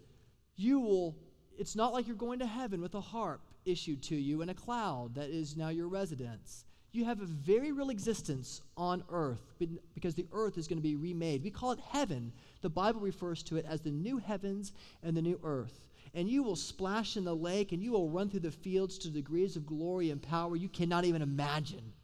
you 0.57 0.81
will, 0.81 1.17
it's 1.59 1.77
not 1.77 1.93
like 1.93 2.07
you're 2.07 2.17
going 2.17 2.39
to 2.39 2.47
heaven 2.47 2.81
with 2.81 2.95
a 2.95 3.01
harp 3.01 3.43
issued 3.65 4.03
to 4.03 4.17
you 4.17 4.43
in 4.43 4.49
a 4.49 4.55
cloud 4.55 5.15
that 5.15 5.29
is 5.29 5.57
now 5.57 5.69
your 5.69 5.89
residence. 5.89 6.65
You 6.93 7.07
have 7.07 7.23
a 7.23 7.27
very 7.27 7.73
real 7.73 7.89
existence 7.89 8.61
on 8.77 9.03
earth 9.11 9.55
because 9.95 10.15
the 10.15 10.27
earth 10.31 10.59
is 10.59 10.69
going 10.69 10.79
to 10.79 10.83
be 10.83 10.95
remade. 10.95 11.43
We 11.43 11.51
call 11.51 11.73
it 11.73 11.81
heaven. 11.81 12.33
The 12.61 12.69
Bible 12.69 13.01
refers 13.01 13.43
to 13.45 13.57
it 13.57 13.65
as 13.67 13.81
the 13.81 13.91
new 13.91 14.19
heavens 14.19 14.73
and 15.03 15.17
the 15.17 15.23
new 15.23 15.41
earth. 15.43 15.81
And 16.15 16.29
you 16.29 16.43
will 16.43 16.57
splash 16.57 17.17
in 17.17 17.25
the 17.25 17.35
lake 17.35 17.73
and 17.73 17.83
you 17.83 17.93
will 17.93 18.11
run 18.11 18.29
through 18.29 18.41
the 18.41 18.51
fields 18.51 18.99
to 18.99 19.11
degrees 19.11 19.57
of 19.57 19.65
glory 19.65 20.11
and 20.11 20.21
power 20.21 20.55
you 20.55 20.69
cannot 20.69 21.07
even 21.07 21.23
imagine. 21.23 21.95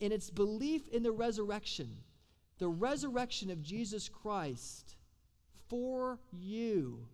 And 0.00 0.12
it's 0.12 0.28
belief 0.28 0.86
in 0.88 1.02
the 1.02 1.12
resurrection, 1.12 1.88
the 2.58 2.68
resurrection 2.68 3.50
of 3.50 3.62
Jesus 3.62 4.10
Christ 4.10 4.96
for 5.70 6.18
you 6.30 7.06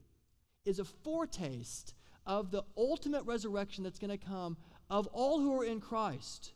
is 0.64 0.80
a 0.80 0.84
foretaste 0.84 1.94
of 2.26 2.50
the 2.50 2.64
ultimate 2.76 3.24
resurrection 3.24 3.84
that's 3.84 3.98
going 3.98 4.10
to 4.10 4.26
come 4.26 4.56
of 4.90 5.06
all 5.08 5.40
who 5.40 5.58
are 5.60 5.64
in 5.64 5.80
Christ. 5.80 6.52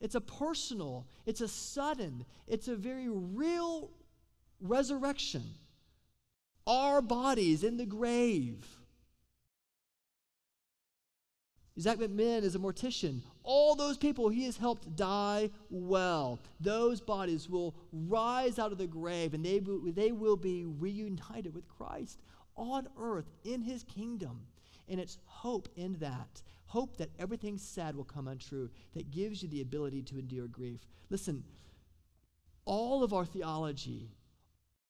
It's 0.00 0.14
a 0.14 0.20
personal, 0.20 1.06
it's 1.24 1.40
a 1.40 1.48
sudden, 1.48 2.26
it's 2.46 2.68
a 2.68 2.76
very 2.76 3.08
real 3.08 3.90
resurrection. 4.60 5.42
Our 6.66 7.00
bodies 7.00 7.64
in 7.64 7.76
the 7.76 7.86
grave. 7.86 8.66
Zach 11.78 11.98
McMinn 11.98 12.42
is 12.42 12.54
a 12.54 12.58
mortician. 12.58 13.20
All 13.42 13.74
those 13.74 13.96
people 13.96 14.28
he 14.28 14.44
has 14.44 14.56
helped 14.56 14.94
die 14.94 15.50
well, 15.70 16.38
those 16.60 17.00
bodies 17.00 17.48
will 17.48 17.74
rise 17.92 18.58
out 18.58 18.72
of 18.72 18.78
the 18.78 18.86
grave 18.86 19.34
and 19.34 19.44
they, 19.44 19.60
they 19.90 20.12
will 20.12 20.36
be 20.36 20.64
reunited 20.64 21.54
with 21.54 21.68
Christ 21.68 22.20
on 22.56 22.88
earth 22.98 23.28
in 23.44 23.60
his 23.60 23.82
kingdom. 23.82 24.46
And 24.88 25.00
it's 25.00 25.18
hope 25.24 25.68
in 25.76 25.94
that. 25.98 26.42
Hope 26.74 26.96
that 26.96 27.10
everything 27.20 27.56
sad 27.56 27.94
will 27.94 28.02
come 28.02 28.26
untrue, 28.26 28.68
that 28.94 29.12
gives 29.12 29.40
you 29.40 29.48
the 29.48 29.60
ability 29.60 30.02
to 30.02 30.18
endure 30.18 30.48
grief. 30.48 30.80
Listen, 31.08 31.44
all 32.64 33.04
of 33.04 33.12
our 33.12 33.24
theology, 33.24 34.10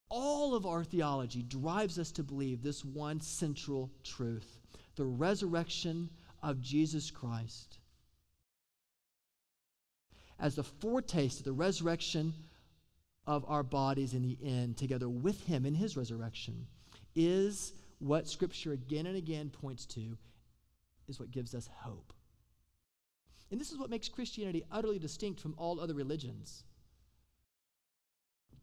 all 0.09 0.55
of 0.55 0.64
our 0.64 0.83
theology 0.83 1.42
drives 1.42 1.99
us 1.99 2.11
to 2.12 2.23
believe 2.23 2.62
this 2.62 2.87
one 2.87 3.20
central 3.20 3.90
truth 4.03 4.61
the 4.97 5.05
resurrection 5.05 6.09
of 6.42 6.62
Jesus 6.62 7.11
Christ. 7.11 7.77
As 10.40 10.55
the 10.55 10.64
foretaste 10.64 11.40
of 11.40 11.44
the 11.44 11.53
resurrection 11.53 12.33
of 13.27 13.44
our 13.47 13.62
bodies 13.62 14.14
in 14.14 14.23
the 14.23 14.38
end, 14.42 14.79
together 14.79 15.11
with 15.11 15.44
Him 15.44 15.66
in 15.66 15.75
His 15.75 15.99
resurrection, 15.99 16.66
is 17.14 17.75
what 17.99 18.27
Scripture 18.27 18.73
again 18.73 19.05
and 19.05 19.18
again 19.18 19.51
points 19.51 19.85
to, 19.85 20.16
is 21.09 21.21
what 21.21 21.31
gives 21.31 21.55
us 21.55 21.69
hope. 21.81 22.12
And 23.51 23.61
this 23.61 23.71
is 23.71 23.79
what 23.79 23.90
makes 23.90 24.09
Christianity 24.09 24.64
utterly 24.71 24.99
distinct 24.99 25.40
from 25.40 25.55
all 25.59 25.79
other 25.79 25.95
religions. 25.95 26.64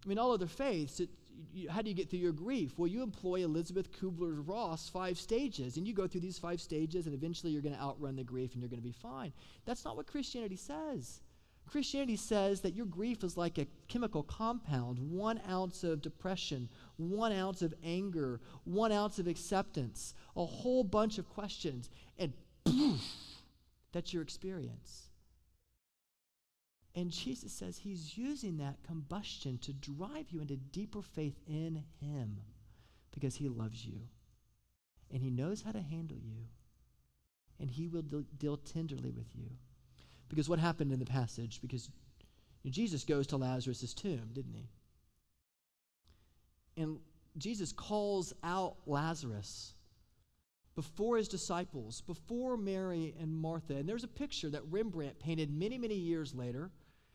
I 0.04 0.10
mean, 0.10 0.18
all 0.18 0.32
other 0.32 0.48
faiths, 0.48 1.00
it, 1.00 1.10
you, 1.54 1.70
how 1.70 1.82
do 1.82 1.90
you 1.90 1.96
get 1.96 2.10
through 2.10 2.20
your 2.20 2.32
grief? 2.32 2.78
Well, 2.78 2.88
you 2.88 3.04
employ 3.04 3.44
Elizabeth 3.44 3.92
Kubler 3.92 4.42
Ross 4.46 4.90
five 4.90 5.18
stages, 5.18 5.78
and 5.78 5.88
you 5.88 5.94
go 5.94 6.08
through 6.08 6.22
these 6.22 6.40
five 6.40 6.60
stages, 6.60 7.06
and 7.06 7.16
eventually 7.16 7.52
you're 7.52 7.62
going 7.62 7.76
to 7.76 7.82
outrun 7.82 8.16
the 8.16 8.24
grief 8.24 8.54
and 8.54 8.62
you're 8.62 8.70
going 8.70 8.82
to 8.82 8.88
be 8.88 8.92
fine. 8.92 9.32
That's 9.66 9.86
not 9.86 9.96
what 9.96 10.08
Christianity 10.08 10.56
says. 10.56 11.22
Christianity 11.68 12.18
says 12.18 12.62
that 12.62 12.76
your 12.76 12.88
grief 12.88 13.24
is 13.24 13.38
like 13.38 13.58
a 13.58 13.68
chemical 13.88 14.24
compound 14.24 14.98
one 15.00 15.40
ounce 15.48 15.84
of 15.84 16.02
depression, 16.02 16.68
one 17.10 17.32
ounce 17.32 17.62
of 17.62 17.74
anger, 17.84 18.40
one 18.64 18.92
ounce 18.92 19.20
of 19.20 19.28
acceptance, 19.28 20.14
a 20.36 20.46
whole 20.46 20.84
bunch 20.84 21.18
of 21.18 21.30
questions, 21.30 21.90
and 22.18 22.34
poof, 22.66 23.02
that's 23.92 24.14
your 24.14 24.22
experience. 24.22 25.10
And 26.94 27.10
Jesus 27.10 27.54
says 27.54 27.78
he's 27.78 28.18
using 28.18 28.58
that 28.58 28.84
combustion 28.86 29.58
to 29.60 29.74
drive 29.74 30.30
you 30.30 30.42
into 30.42 30.58
deeper 30.58 31.02
faith 31.02 31.40
in 31.48 31.84
him 32.02 32.42
because 33.14 33.36
he 33.36 33.48
loves 33.48 33.86
you 33.86 34.02
and 35.14 35.24
he 35.24 35.30
knows 35.30 35.62
how 35.62 35.72
to 35.72 35.82
handle 35.82 36.18
you 36.18 36.48
and 37.60 37.70
he 37.70 37.88
will 37.88 38.02
deal, 38.02 38.24
deal 38.38 38.58
tenderly 38.58 39.12
with 39.12 39.28
you. 39.36 39.50
Because 40.28 40.50
what 40.50 40.60
happened 40.60 40.92
in 40.92 41.00
the 41.00 41.06
passage? 41.06 41.60
Because 41.62 41.90
Jesus 42.66 43.04
goes 43.04 43.28
to 43.28 43.38
Lazarus' 43.38 43.94
tomb, 43.94 44.30
didn't 44.34 44.54
he? 44.54 44.68
And 46.78 47.00
Jesus 47.38 47.72
calls 47.72 48.34
out 48.44 48.76
Lazarus 48.86 49.74
before 50.76 51.18
his 51.18 51.28
disciples, 51.28 52.02
before 52.02 52.58
Mary 52.58 53.14
and 53.20 53.34
Martha. 53.34 53.76
And 53.76 53.88
there's 53.88 54.04
a 54.04 54.10
picture 54.10 54.50
that 54.50 54.64
Rembrandt 54.70 55.20
painted 55.20 55.52
many, 55.52 55.78
many 55.78 55.96
years 55.96 56.34
later 56.34 56.72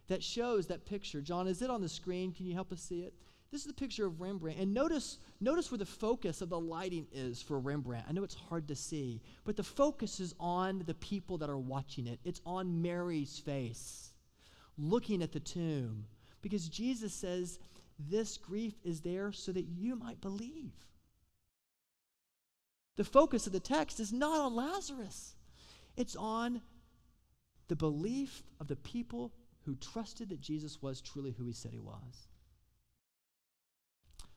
that 0.09 0.23
shows 0.23 0.67
that 0.67 0.87
picture. 0.87 1.21
John, 1.21 1.49
is 1.49 1.63
it 1.63 1.71
on 1.71 1.81
the 1.81 1.89
screen? 1.89 2.33
Can 2.33 2.47
you 2.47 2.55
help 2.55 2.73
us 2.73 2.83
see 2.83 3.01
it? 3.01 3.15
This 3.51 3.61
is 3.61 3.67
the 3.67 3.75
picture 3.75 4.07
of 4.07 4.21
Rembrandt. 4.21 4.59
And 4.59 4.75
notice, 4.75 5.19
notice 5.41 5.71
where 5.71 5.79
the 5.79 5.87
focus 5.87 6.43
of 6.43 6.49
the 6.49 6.59
lighting 6.59 7.07
is 7.13 7.41
for 7.41 7.59
Rembrandt. 7.59 8.05
I 8.09 8.13
know 8.13 8.25
it's 8.25 8.35
hard 8.35 8.69
to 8.69 8.77
see, 8.77 9.23
but 9.45 9.57
the 9.57 9.63
focus 9.63 10.21
is 10.21 10.35
on 10.41 10.83
the 10.87 10.95
people 10.95 11.39
that 11.39 11.49
are 11.49 11.59
watching 11.59 12.07
it. 12.07 12.19
It's 12.25 12.41
on 12.45 12.83
Mary's 12.83 13.39
face, 13.39 14.13
looking 14.77 15.23
at 15.23 15.33
the 15.33 15.41
tomb. 15.41 16.07
Because 16.43 16.69
Jesus 16.69 17.15
says, 17.15 17.59
This 17.99 18.37
grief 18.37 18.75
is 18.85 19.01
there 19.01 19.33
so 19.33 19.53
that 19.53 19.67
you 19.67 19.97
might 19.97 20.21
believe. 20.21 20.73
The 22.97 23.05
focus 23.05 23.47
of 23.47 23.53
the 23.53 23.61
text 23.61 24.01
is 24.01 24.13
not 24.13 24.41
on 24.41 24.55
Lazarus, 24.55 25.35
it's 25.97 26.17
on 26.17 26.63
the 27.69 27.77
belief 27.77 28.43
of 28.61 28.69
the 28.69 28.77
people 28.77 29.33
who 29.65 29.75
trusted 29.77 30.29
that 30.29 30.41
Jesus 30.41 30.81
was 30.81 31.01
truly 31.01 31.33
who 31.33 31.47
he 31.47 31.53
said 31.53 31.73
he 31.73 31.81
was. 31.81 32.29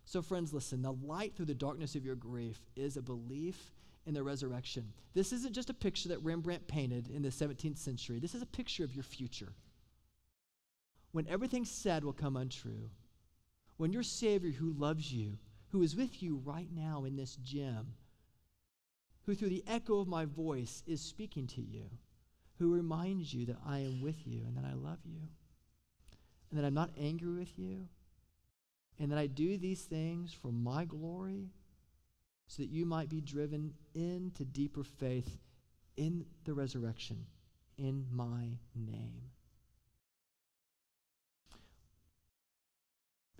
So, 0.06 0.22
friends, 0.24 0.54
listen 0.54 0.82
the 0.82 0.92
light 0.92 1.36
through 1.36 1.46
the 1.46 1.54
darkness 1.54 1.96
of 1.96 2.04
your 2.04 2.16
grief 2.16 2.60
is 2.76 2.98
a 2.98 3.02
belief 3.02 3.72
in 4.08 4.16
the 4.16 4.24
resurrection. 4.24 4.92
This 5.14 5.32
isn't 5.32 5.54
just 5.54 5.70
a 5.70 5.74
picture 5.74 6.10
that 6.10 6.24
Rembrandt 6.24 6.68
painted 6.68 7.10
in 7.10 7.22
the 7.22 7.30
17th 7.30 7.78
century, 7.78 8.20
this 8.20 8.34
is 8.34 8.42
a 8.42 8.48
picture 8.48 8.84
of 8.84 8.96
your 8.96 9.04
future. 9.04 9.54
When 11.12 11.28
everything 11.28 11.66
said 11.66 12.04
will 12.04 12.14
come 12.14 12.36
untrue, 12.36 12.90
when 13.80 13.94
your 13.94 14.04
Savior 14.04 14.52
who 14.52 14.74
loves 14.74 15.10
you, 15.10 15.38
who 15.70 15.82
is 15.84 15.96
with 15.96 16.22
you 16.22 16.42
right 16.44 16.68
now 16.76 17.06
in 17.06 17.16
this 17.16 17.38
gym, 17.38 17.94
who 19.26 19.34
through 19.34 19.48
the 19.48 19.64
echo 19.68 20.00
of 20.00 20.08
my 20.08 20.26
voice 20.26 20.84
is 20.86 21.00
speaking 21.00 21.48
to 21.48 21.62
you, 21.62 21.86
who 22.58 22.74
reminds 22.74 23.34
you 23.34 23.46
that 23.46 23.56
I 23.66 23.80
am 23.80 24.02
with 24.02 24.28
you 24.28 24.42
and 24.46 24.58
that 24.58 24.66
I 24.66 24.74
love 24.74 25.00
you, 25.06 25.22
and 26.52 26.60
that 26.60 26.68
I'm 26.68 26.74
not 26.74 26.90
angry 27.00 27.32
with 27.32 27.58
you, 27.58 27.88
and 29.00 29.10
that 29.14 29.18
I 29.18 29.28
do 29.28 29.58
these 29.58 29.84
things 29.84 30.34
for 30.34 30.52
my 30.52 30.84
glory, 30.84 31.48
so 32.48 32.62
that 32.62 32.72
you 32.72 32.86
might 32.86 33.08
be 33.08 33.22
driven 33.22 33.74
into 33.96 34.44
deeper 34.44 34.84
faith 34.84 35.38
in 35.96 36.26
the 36.44 36.54
resurrection 36.54 37.28
in 37.78 38.08
my 38.12 38.58
name. 38.76 39.22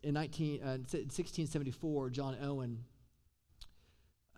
In 0.04 0.14
19, 0.14 0.62
uh, 0.62 0.66
1674, 0.66 2.10
John 2.10 2.38
Owen, 2.42 2.84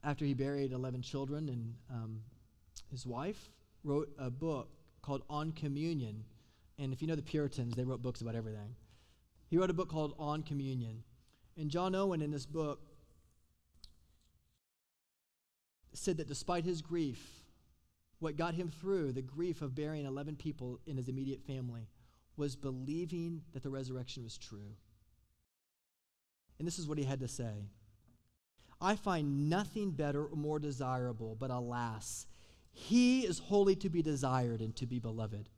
after 0.04 0.26
he 0.26 0.34
buried 0.34 0.72
11 0.72 1.02
children 1.02 1.50
and 1.50 1.76
um, 1.90 2.22
his 2.90 3.06
wife, 3.06 3.52
wrote 3.84 4.10
a 4.18 4.30
book 4.30 4.70
called 5.02 5.24
On 5.30 5.52
Communion. 5.52 6.24
And 6.80 6.94
if 6.94 7.02
you 7.02 7.08
know 7.08 7.16
the 7.16 7.22
Puritans, 7.22 7.76
they 7.76 7.84
wrote 7.84 8.02
books 8.02 8.22
about 8.22 8.36
everything. 8.36 8.76
He 9.50 9.58
wrote 9.58 9.70
a 9.70 9.74
book 9.74 9.90
called 9.90 10.14
On 10.18 10.42
Communion. 10.44 11.04
And 11.58 11.70
John 11.70 11.94
Owen, 11.94 12.22
in 12.22 12.32
this 12.32 12.46
book, 12.46 12.80
said 15.94 16.18
that 16.18 16.28
despite 16.28 16.64
his 16.64 16.82
grief, 16.82 17.44
what 18.20 18.38
got 18.38 18.54
him 18.54 18.70
through 18.70 19.12
the 19.12 19.22
grief 19.22 19.62
of 19.62 19.76
burying 19.76 20.06
11 20.06 20.38
people 20.38 20.80
in 20.86 20.96
his 20.96 21.10
immediate 21.10 21.44
family 21.44 21.90
was 22.38 22.56
believing 22.56 23.42
that 23.54 23.64
the 23.64 23.70
resurrection 23.70 24.24
was 24.24 24.38
true. 24.38 24.76
And 26.62 26.68
this 26.68 26.78
is 26.78 26.88
what 26.88 27.00
he 27.00 27.04
had 27.04 27.22
to 27.22 27.28
say 27.28 27.66
I 28.80 28.96
find 28.96 29.50
nothing 29.50 29.90
better 29.90 30.24
or 30.24 30.36
more 30.36 30.60
desirable, 30.60 31.36
but 31.40 31.50
alas, 31.50 32.28
he 32.72 33.22
is 33.22 33.40
wholly 33.40 33.76
to 33.78 33.90
be 33.90 34.04
desired 34.04 34.62
and 34.62 34.76
to 34.76 34.86
be 34.86 35.00
beloved. 35.00 35.50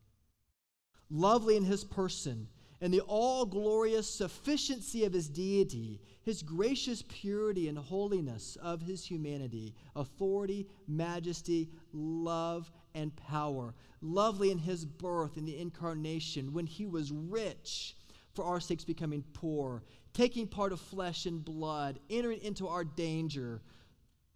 Lovely 1.09 1.57
in 1.57 1.65
his 1.65 1.83
person, 1.83 2.47
and 2.79 2.93
the 2.93 3.01
all 3.01 3.45
glorious 3.45 4.09
sufficiency 4.09 5.03
of 5.03 5.11
his 5.11 5.27
deity, 5.27 5.99
his 6.21 6.41
gracious 6.41 7.03
purity 7.09 7.67
and 7.67 7.77
holiness 7.77 8.57
of 8.61 8.81
his 8.81 9.03
humanity, 9.05 9.75
authority, 9.97 10.69
majesty, 10.87 11.69
love, 11.91 12.71
and 12.95 13.13
power. 13.17 13.75
Lovely 14.01 14.51
in 14.51 14.57
his 14.57 14.85
birth 14.85 15.35
in 15.35 15.43
the 15.43 15.59
incarnation, 15.59 16.53
when 16.53 16.65
he 16.65 16.85
was 16.85 17.11
rich 17.11 17.97
for 18.33 18.45
our 18.45 18.61
sakes 18.61 18.85
becoming 18.85 19.25
poor, 19.33 19.83
taking 20.13 20.47
part 20.47 20.71
of 20.71 20.79
flesh 20.79 21.25
and 21.25 21.43
blood, 21.43 21.99
entering 22.09 22.41
into 22.41 22.67
our 22.67 22.83
danger, 22.83 23.61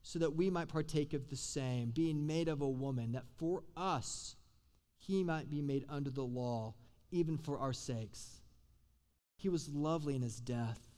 so 0.01 0.19
that 0.19 0.35
we 0.35 0.49
might 0.49 0.69
partake 0.69 1.13
of 1.13 1.29
the 1.29 1.35
same, 1.35 1.91
being 1.91 2.25
made 2.25 2.47
of 2.47 2.61
a 2.61 2.69
woman, 2.69 3.11
that 3.11 3.25
for 3.37 3.63
us 3.75 4.35
he 4.97 5.23
might 5.23 5.49
be 5.49 5.61
made 5.61 5.85
under 5.89 6.09
the 6.09 6.23
law, 6.23 6.73
even 7.11 7.37
for 7.37 7.59
our 7.59 7.73
sakes 7.73 8.41
he 9.37 9.49
was 9.49 9.69
lovely 9.69 10.15
in 10.15 10.21
his 10.21 10.39
death. 10.39 10.89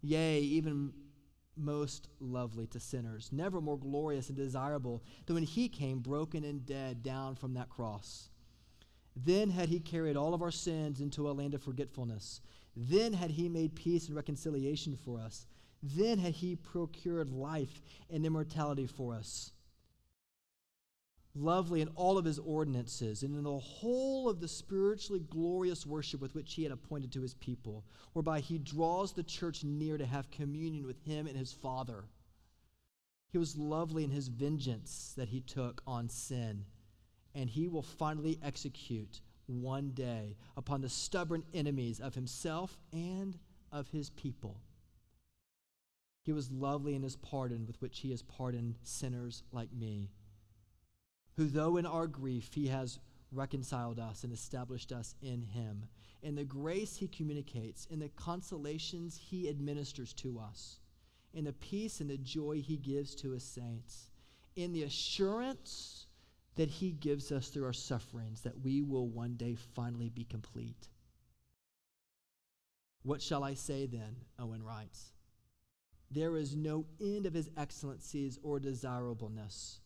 Yea, 0.00 0.40
even 0.40 0.92
most 1.56 2.08
lovely 2.18 2.66
to 2.66 2.80
sinners, 2.80 3.28
never 3.30 3.60
more 3.60 3.78
glorious 3.78 4.28
and 4.28 4.36
desirable 4.36 5.02
than 5.26 5.34
when 5.34 5.44
he 5.44 5.68
came 5.68 6.00
broken 6.00 6.42
and 6.44 6.64
dead 6.64 7.02
down 7.02 7.36
from 7.36 7.54
that 7.54 7.68
cross. 7.68 8.30
Then 9.14 9.50
had 9.50 9.68
he 9.68 9.78
carried 9.78 10.16
all 10.16 10.32
of 10.32 10.42
our 10.42 10.50
sins 10.50 11.00
into 11.00 11.30
a 11.30 11.32
land 11.32 11.52
of 11.52 11.62
forgetfulness. 11.62 12.40
Then 12.76 13.12
had 13.12 13.30
he 13.30 13.48
made 13.48 13.74
peace 13.74 14.06
and 14.06 14.16
reconciliation 14.16 14.96
for 14.96 15.20
us. 15.20 15.46
Then 15.82 16.18
had 16.18 16.34
he 16.34 16.56
procured 16.56 17.30
life 17.30 17.82
and 18.08 18.24
immortality 18.24 18.86
for 18.86 19.14
us 19.14 19.52
lovely 21.34 21.80
in 21.80 21.88
all 21.94 22.18
of 22.18 22.24
his 22.24 22.38
ordinances 22.38 23.22
and 23.22 23.34
in 23.34 23.44
the 23.44 23.58
whole 23.58 24.28
of 24.28 24.40
the 24.40 24.48
spiritually 24.48 25.20
glorious 25.30 25.86
worship 25.86 26.20
with 26.20 26.34
which 26.34 26.54
he 26.54 26.62
had 26.62 26.72
appointed 26.72 27.12
to 27.12 27.22
his 27.22 27.34
people, 27.34 27.84
whereby 28.12 28.40
he 28.40 28.58
draws 28.58 29.12
the 29.12 29.22
church 29.22 29.64
near 29.64 29.96
to 29.96 30.06
have 30.06 30.30
communion 30.30 30.86
with 30.86 31.02
him 31.04 31.26
and 31.26 31.36
his 31.36 31.52
Father. 31.52 32.04
He 33.30 33.38
was 33.38 33.56
lovely 33.56 34.04
in 34.04 34.10
his 34.10 34.28
vengeance 34.28 35.14
that 35.16 35.28
he 35.28 35.40
took 35.40 35.82
on 35.86 36.08
sin, 36.08 36.66
and 37.34 37.48
he 37.48 37.66
will 37.66 37.82
finally 37.82 38.38
execute 38.42 39.20
one 39.46 39.90
day 39.90 40.36
upon 40.56 40.80
the 40.80 40.88
stubborn 40.88 41.44
enemies 41.52 42.00
of 42.00 42.14
himself 42.14 42.78
and 42.92 43.38
of 43.70 43.88
his 43.88 44.10
people. 44.10 44.60
He 46.24 46.32
was 46.32 46.50
lovely 46.50 46.94
in 46.94 47.02
his 47.02 47.16
pardon 47.16 47.66
with 47.66 47.80
which 47.80 48.00
he 48.00 48.10
has 48.10 48.22
pardoned 48.22 48.76
sinners 48.82 49.42
like 49.52 49.72
me 49.72 50.10
who, 51.36 51.46
though 51.46 51.76
in 51.76 51.86
our 51.86 52.06
grief, 52.06 52.50
he 52.52 52.68
has 52.68 52.98
reconciled 53.30 53.98
us 53.98 54.24
and 54.24 54.32
established 54.32 54.92
us 54.92 55.14
in 55.22 55.42
him, 55.42 55.84
in 56.22 56.34
the 56.34 56.44
grace 56.44 56.96
he 56.96 57.08
communicates, 57.08 57.86
in 57.86 57.98
the 57.98 58.10
consolations 58.10 59.16
he 59.16 59.48
administers 59.48 60.12
to 60.12 60.38
us, 60.38 60.78
in 61.32 61.44
the 61.44 61.52
peace 61.54 62.00
and 62.00 62.10
the 62.10 62.18
joy 62.18 62.60
he 62.60 62.76
gives 62.76 63.14
to 63.14 63.30
his 63.30 63.42
saints, 63.42 64.10
in 64.56 64.72
the 64.72 64.82
assurance 64.82 66.01
that 66.56 66.68
he 66.68 66.92
gives 66.92 67.32
us 67.32 67.48
through 67.48 67.64
our 67.64 67.72
sufferings 67.72 68.42
that 68.42 68.60
we 68.60 68.82
will 68.82 69.08
one 69.08 69.34
day 69.34 69.56
finally 69.74 70.10
be 70.10 70.24
complete. 70.24 70.88
What 73.02 73.22
shall 73.22 73.42
I 73.42 73.54
say 73.54 73.86
then? 73.86 74.16
Owen 74.38 74.62
writes. 74.62 75.12
There 76.10 76.36
is 76.36 76.54
no 76.54 76.86
end 77.00 77.26
of 77.26 77.34
his 77.34 77.50
excellencies 77.56 78.38
or 78.42 78.60
desirableness 78.60 79.80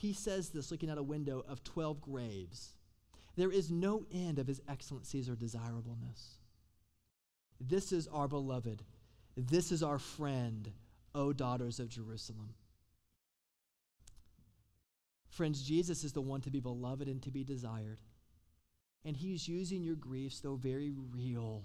he 0.00 0.14
says 0.14 0.48
this 0.48 0.70
looking 0.70 0.88
out 0.88 0.96
a 0.96 1.02
window 1.02 1.44
of 1.46 1.62
12 1.62 2.00
graves. 2.00 2.72
There 3.36 3.52
is 3.52 3.70
no 3.70 4.06
end 4.10 4.38
of 4.38 4.46
his 4.46 4.62
excellencies 4.66 5.28
or 5.28 5.34
desirableness. 5.34 6.38
This 7.60 7.92
is 7.92 8.08
our 8.08 8.26
beloved. 8.26 8.82
This 9.36 9.70
is 9.70 9.82
our 9.82 9.98
friend, 9.98 10.72
O 11.14 11.34
daughters 11.34 11.78
of 11.80 11.90
Jerusalem. 11.90 12.54
Friends, 15.30 15.62
Jesus 15.62 16.04
is 16.04 16.12
the 16.12 16.20
one 16.20 16.40
to 16.42 16.50
be 16.50 16.60
beloved 16.60 17.08
and 17.08 17.22
to 17.22 17.30
be 17.30 17.44
desired. 17.44 17.98
And 19.04 19.16
he's 19.16 19.48
using 19.48 19.82
your 19.82 19.96
griefs, 19.96 20.40
though 20.40 20.56
very 20.56 20.92
real, 21.12 21.62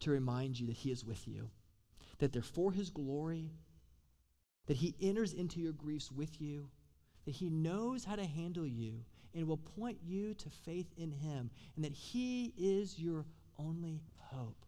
to 0.00 0.10
remind 0.10 0.60
you 0.60 0.68
that 0.68 0.76
he 0.76 0.92
is 0.92 1.04
with 1.04 1.26
you, 1.26 1.50
that 2.18 2.32
they're 2.32 2.42
for 2.42 2.70
his 2.70 2.90
glory, 2.90 3.50
that 4.66 4.76
he 4.76 4.94
enters 5.00 5.32
into 5.32 5.60
your 5.60 5.72
griefs 5.72 6.12
with 6.12 6.40
you, 6.40 6.68
that 7.26 7.34
He 7.34 7.50
knows 7.50 8.04
how 8.04 8.16
to 8.16 8.24
handle 8.24 8.66
you 8.66 9.04
and 9.34 9.46
will 9.46 9.58
point 9.58 9.98
you 10.02 10.32
to 10.34 10.48
faith 10.48 10.86
in 10.96 11.10
Him, 11.10 11.50
and 11.74 11.84
that 11.84 11.92
He 11.92 12.54
is 12.56 12.98
your 12.98 13.26
only 13.58 14.00
hope. 14.18 14.64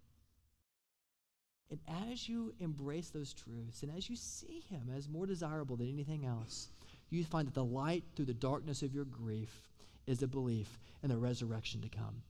And 1.71 1.79
as 2.11 2.29
you 2.29 2.53
embrace 2.59 3.11
those 3.11 3.33
truths 3.33 3.83
and 3.83 3.93
as 3.97 4.09
you 4.09 4.17
see 4.17 4.65
Him 4.69 4.91
as 4.95 5.09
more 5.09 5.27
desirable 5.27 5.77
than 5.77 5.89
anything 5.89 6.27
else, 6.27 6.69
you 7.11 7.25
find 7.25 7.47
that 7.49 7.55
the 7.55 7.65
light 7.65 8.05
through 8.15 8.27
the 8.27 8.35
darkness 8.35 8.83
of 8.83 8.95
your 8.95 9.05
grief 9.05 9.69
is 10.07 10.23
a 10.23 10.27
belief 10.27 10.79
in 11.03 11.09
the 11.09 11.17
resurrection 11.17 11.81
to 11.83 11.89
come. 11.89 12.23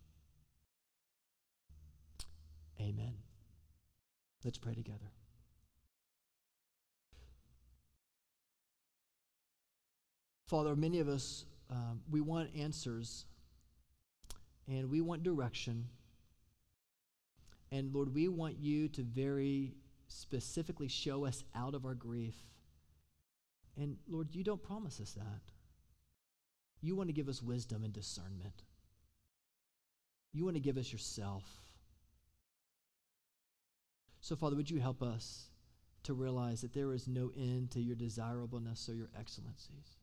Amen. 2.80 3.14
Let's 4.44 4.58
pray 4.58 4.74
together. 4.74 5.10
Father, 10.46 10.74
many 10.74 11.00
of 11.00 11.08
us, 11.08 11.44
um, 11.70 12.00
we 12.10 12.20
want 12.20 12.50
answers 12.56 13.26
and 14.66 14.90
we 14.90 15.00
want 15.00 15.22
direction. 15.22 15.88
And 17.70 17.92
Lord, 17.94 18.14
we 18.14 18.28
want 18.28 18.56
you 18.58 18.88
to 18.88 19.02
very 19.02 19.74
specifically 20.06 20.88
show 20.88 21.26
us 21.26 21.44
out 21.54 21.74
of 21.74 21.84
our 21.84 21.94
grief. 21.94 22.34
And 23.78 23.96
Lord, 24.08 24.34
you 24.34 24.42
don't 24.42 24.62
promise 24.62 25.00
us 25.00 25.12
that. 25.12 25.52
You 26.80 26.96
want 26.96 27.08
to 27.08 27.14
give 27.14 27.28
us 27.28 27.42
wisdom 27.42 27.84
and 27.84 27.92
discernment. 27.92 28.64
You 30.32 30.44
want 30.44 30.56
to 30.56 30.60
give 30.60 30.76
us 30.76 30.92
yourself. 30.92 31.44
So, 34.20 34.36
Father, 34.36 34.56
would 34.56 34.70
you 34.70 34.80
help 34.80 35.02
us 35.02 35.46
to 36.02 36.12
realize 36.12 36.60
that 36.60 36.74
there 36.74 36.92
is 36.92 37.08
no 37.08 37.30
end 37.36 37.70
to 37.72 37.80
your 37.80 37.96
desirableness 37.96 38.88
or 38.88 38.94
your 38.94 39.10
excellencies? 39.18 39.96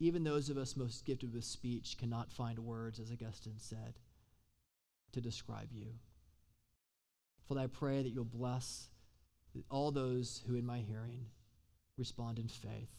Even 0.00 0.24
those 0.24 0.50
of 0.50 0.58
us 0.58 0.76
most 0.76 1.04
gifted 1.04 1.32
with 1.32 1.44
speech 1.44 1.96
cannot 1.98 2.32
find 2.32 2.58
words, 2.58 2.98
as 2.98 3.12
Augustine 3.12 3.58
said, 3.58 3.94
to 5.12 5.20
describe 5.20 5.68
you. 5.72 5.86
Father, 7.46 7.60
I 7.60 7.66
pray 7.66 8.02
that 8.02 8.10
you'll 8.10 8.24
bless 8.24 8.88
all 9.70 9.92
those 9.92 10.42
who, 10.46 10.56
in 10.56 10.66
my 10.66 10.78
hearing, 10.78 11.26
respond 11.96 12.38
in 12.38 12.48
faith. 12.48 12.90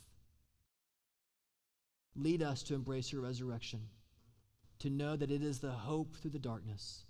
Lead 2.16 2.42
us 2.42 2.64
to 2.64 2.76
embrace 2.76 3.12
your 3.12 3.22
resurrection, 3.22 3.82
to 4.80 4.90
know 4.90 5.16
that 5.16 5.32
it 5.32 5.42
is 5.42 5.60
the 5.60 5.72
hope 5.72 6.16
through 6.16 6.32
the 6.32 6.40
darkness, 6.40 7.06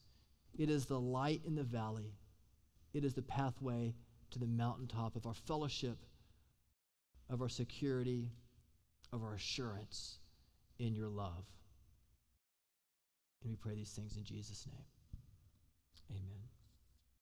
it 0.57 0.69
is 0.69 0.85
the 0.85 0.99
light 0.99 1.41
in 1.45 1.55
the 1.55 1.63
valley, 1.63 2.15
it 2.93 3.03
is 3.05 3.13
the 3.13 3.21
pathway 3.21 3.93
to 4.31 4.39
the 4.39 4.47
mountaintop 4.47 5.15
of 5.15 5.27
our 5.27 5.33
fellowship, 5.33 5.97
of 7.29 7.41
our 7.41 7.49
security 7.49 8.31
of 9.15 9.23
our 9.23 9.33
assurance 9.35 10.19
in 10.77 10.93
your 10.93 11.07
love. 11.07 11.45
And 13.41 13.51
we 13.51 13.55
pray 13.55 13.75
these 13.75 13.91
things 13.91 14.17
in 14.17 14.23
Jesus' 14.23 14.67
name. 14.67 14.85
Amen. 16.11 16.54